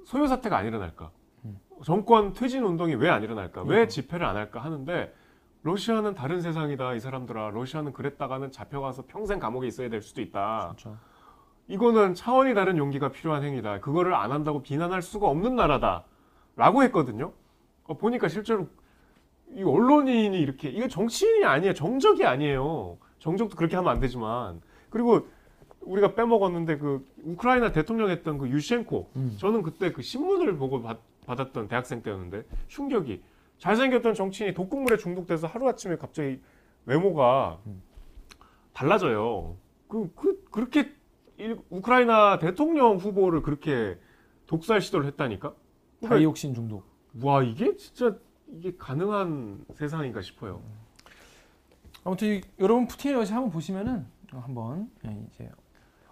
[0.05, 1.11] 소요 사태가 안 일어날까?
[1.45, 1.59] 음.
[1.85, 3.63] 정권 퇴진 운동이 왜 안 일어날까?
[3.63, 3.89] 왜 그러니까.
[3.89, 5.13] 집회를 안 할까 하는데
[5.65, 7.51] 러시아는 다른 세상이다 이 사람들아.
[7.51, 10.75] 러시아는 그랬다가는 잡혀가서 평생 감옥에 있어야 될 수도 있다.
[10.79, 10.97] 진짜.
[11.67, 13.81] 이거는 차원이 다른 용기가 필요한 행위다.
[13.81, 16.05] 그거를 안 한다고 비난할 수가 없는 나라다.
[16.55, 17.33] 라고 했거든요.
[17.85, 18.69] 어, 보니까 실제로
[19.55, 21.75] 이 언론인이 이렇게 이거 정치인이 아니에요.
[21.75, 22.99] 정적이 아니에요.
[23.19, 25.27] 정적도 그렇게 하면 안 되지만 그리고
[25.81, 29.37] 우리가 빼먹었는데 그 우크라이나 대통령 했던 그 유셴코 음.
[29.39, 33.23] 저는 그때 그 신문을 보고 받, 받았던 대학생 때였는데 충격이
[33.59, 36.41] 잘생겼던 정치인이 독극물에 중독돼서 하루아침에 갑자기
[36.87, 37.83] 외모가 음.
[38.73, 39.57] 달라져요.
[39.89, 40.93] 그, 그, 그렇게
[41.39, 43.99] 일- 우크라이나 대통령 후보를 그렇게
[44.47, 45.55] 독살 시도를 했다니까?
[46.01, 46.85] 그러니까 다이옥신 중독.
[47.23, 48.17] 와, 이게 진짜
[48.51, 50.61] 이게 가능한 세상인가 싶어요.
[52.05, 55.51] 아무튼 이- 여러분 푸틴의 러시아 한번 보시면은 한번 예, 이제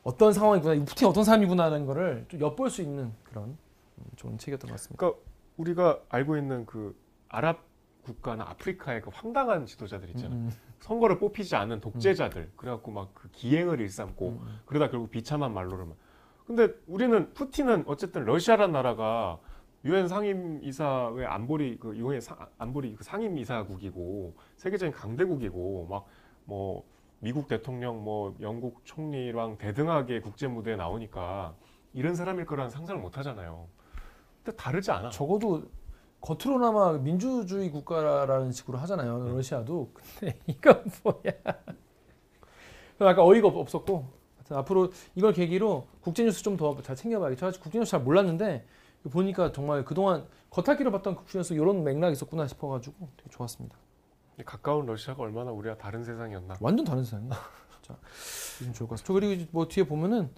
[0.03, 3.57] 어떤 상황이구나, 이 푸틴 어떤 사람이구나라는 거를 좀 엿볼 수 있는 그런
[3.99, 4.99] 음, 좋은 책이었던 것 같습니다.
[4.99, 5.21] 그러니까
[5.57, 6.97] 우리가 알고 있는 그
[7.29, 7.65] 아랍
[8.05, 10.35] 국가나 아프리카의 그 황당한 지도자들 있잖아.
[10.35, 12.53] 음, 선거를 뽑히지 않은 독재자들.
[12.57, 15.97] 그래갖고 막 그 기행을 일삼고 음, 그러다 결국 비참한 말로를 막.
[16.47, 19.41] 근데 우리는 푸틴은 어쨌든 러시아란 나라가
[19.87, 26.05] 유엔 상임 이사회 안보리 그 유엔 사- 안보리 그 상임 이사국이고 세계적인 강대국이고 막
[26.49, 26.85] 뭐
[27.19, 31.57] 미국 대통령, 뭐 영국 총리랑 대등하게 국제 무대에 나오니까
[31.93, 33.67] 이런 사람일 거라는 상상을 못 하잖아요.
[34.45, 35.11] 근데 다르지 않아.
[35.11, 35.65] 적어도
[36.21, 39.27] 겉으로나마 민주주의 국가라는 식으로 하잖아요.
[39.35, 39.91] 러시아도.
[39.93, 41.35] 근데 이건 뭐야?
[43.01, 44.07] 약간 어이가 없- 없었고
[44.51, 47.47] 앞으로 이걸 계기로 국제뉴스 좀 더 잘 챙겨봐야겠죠.
[47.47, 48.65] 사실 국제뉴스 잘 몰랐는데
[49.11, 53.77] 보니까 정말 그동안 겉핥기로 봤던 국제뉴스 이런 맥락이 있었구나 싶어가지고 되게 좋았습니다.
[54.45, 56.57] 가까운 러시아가 얼마나 우리와 다른 세상이었나.
[56.61, 57.31] 완전 다른 세상이야.
[57.83, 57.99] 진짜
[58.61, 59.07] 요즘 좋을 것 같습니다.
[59.07, 60.31] 저 그리고 뭐 뒤에 보면은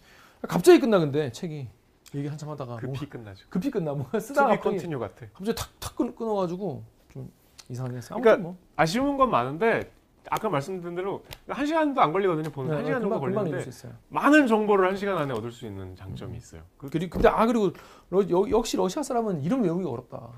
[0.42, 1.68] 갑자기 끝나 근데 책이
[2.14, 3.46] 얘기 한참 하다가 뭐 급히 끝나죠.
[3.50, 5.26] 급히 끝나 뭔가 쓰다가 갑자기, continue 같아.
[5.32, 7.30] 갑자기 탁탁 끊, 끊어가지고 좀
[7.68, 8.16] 이상하게 했어요.
[8.16, 9.90] 아무튼 그러니까 뭐 아쉬운 건 많은데
[10.30, 12.50] 아까 말씀드린 대로 한 시간도 안 걸리거든요.
[12.50, 13.92] 보는 한 시간 정도 네, 금방, 금방 걸리는데 수 있어요.
[14.08, 16.62] 많은 정보를 한 시간 안에 얻을 수 있는 장점이 있어요.
[16.76, 17.72] 그, 그리고 근데 아 그리고
[18.10, 20.28] 러, 여- 역시 러시아 사람은 이름 외우기가 어렵다.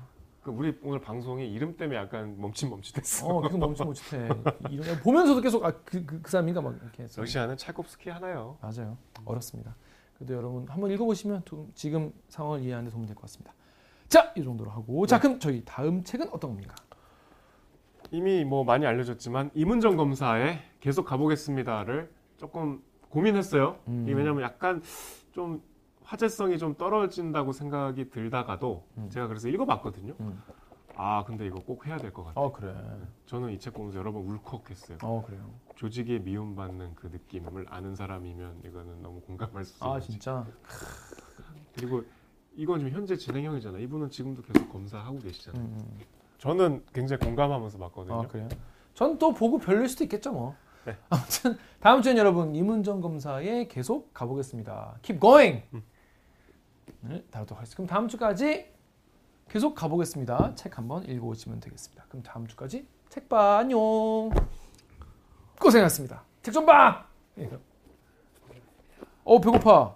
[0.43, 3.27] 그 우리 오늘 방송이 이름 때문에 약간 멈칫멈칫했어.
[3.27, 4.29] 어 계속 못해.
[4.71, 7.21] 이름 보면서도 계속 아그 그, 그 사람인가 막 이렇게 했어요.
[7.21, 8.57] 러시아는 찰콥스키 하나요.
[8.61, 8.97] 맞아요.
[9.25, 9.75] 어렵습니다.
[10.17, 13.53] 그래도 여러분 한번 읽어보시면 도- 지금 상황을 이해하는 데 도움이 될 것 같습니다.
[14.07, 16.75] 자, 이 정도로 하고 자 그럼 저희 다음 책은 어떤 겁니까?
[18.09, 23.77] 이미 뭐 많이 알려졌지만 이문정 검사에 계속 가보겠습니다를 조금 고민했어요.
[23.87, 24.03] 음.
[24.05, 24.81] 이게 왜냐면 약간
[25.31, 25.61] 좀
[26.03, 29.09] 화제성이 좀 떨어진다고 생각이 들다가도 음.
[29.09, 30.13] 제가 그래서 읽어봤거든요.
[30.19, 30.41] 음.
[30.95, 32.45] 아 근데 이거 꼭 해야 될 것 같아요.
[32.45, 32.75] 어 그래.
[33.25, 34.97] 저는 이 책 보면서 여러 번 울컥했어요.
[35.03, 35.49] 어 그래요.
[35.75, 39.93] 조직에 미움받는 그 느낌을 아는 사람이면 이거는 너무 공감할 수 있어요.
[39.93, 40.45] 아 진짜.
[41.75, 42.03] 그리고
[42.55, 43.77] 이건 지금 현재 진행형이잖아.
[43.79, 45.63] 이분은 지금도 계속 검사하고 계시잖아요.
[45.63, 45.99] 음, 음.
[46.41, 48.21] 저는 굉장히 공감하면서 봤거든요.
[48.21, 48.49] 아 그래요?
[48.95, 50.55] 전 또 보고 별로일 수도 있겠죠 뭐.
[50.85, 50.97] 네.
[51.09, 54.97] 아무튼 다음 주엔 여러분 이문정 검사에 계속 가보겠습니다.
[55.03, 55.63] Keep going.
[55.73, 55.83] 음.
[57.01, 57.75] 네, 다루도록 하겠습니다.
[57.77, 58.71] 그럼 다음 주까지
[59.49, 60.55] 계속 가보겠습니다.
[60.55, 62.05] 책 한번 읽어오시면 되겠습니다.
[62.09, 63.79] 그럼 다음 주까지 책봐 안녕.
[65.59, 66.23] 고생하셨습니다.
[66.41, 67.05] 책 좀 봐.
[67.37, 67.49] 예.
[69.23, 69.95] 어 배고파.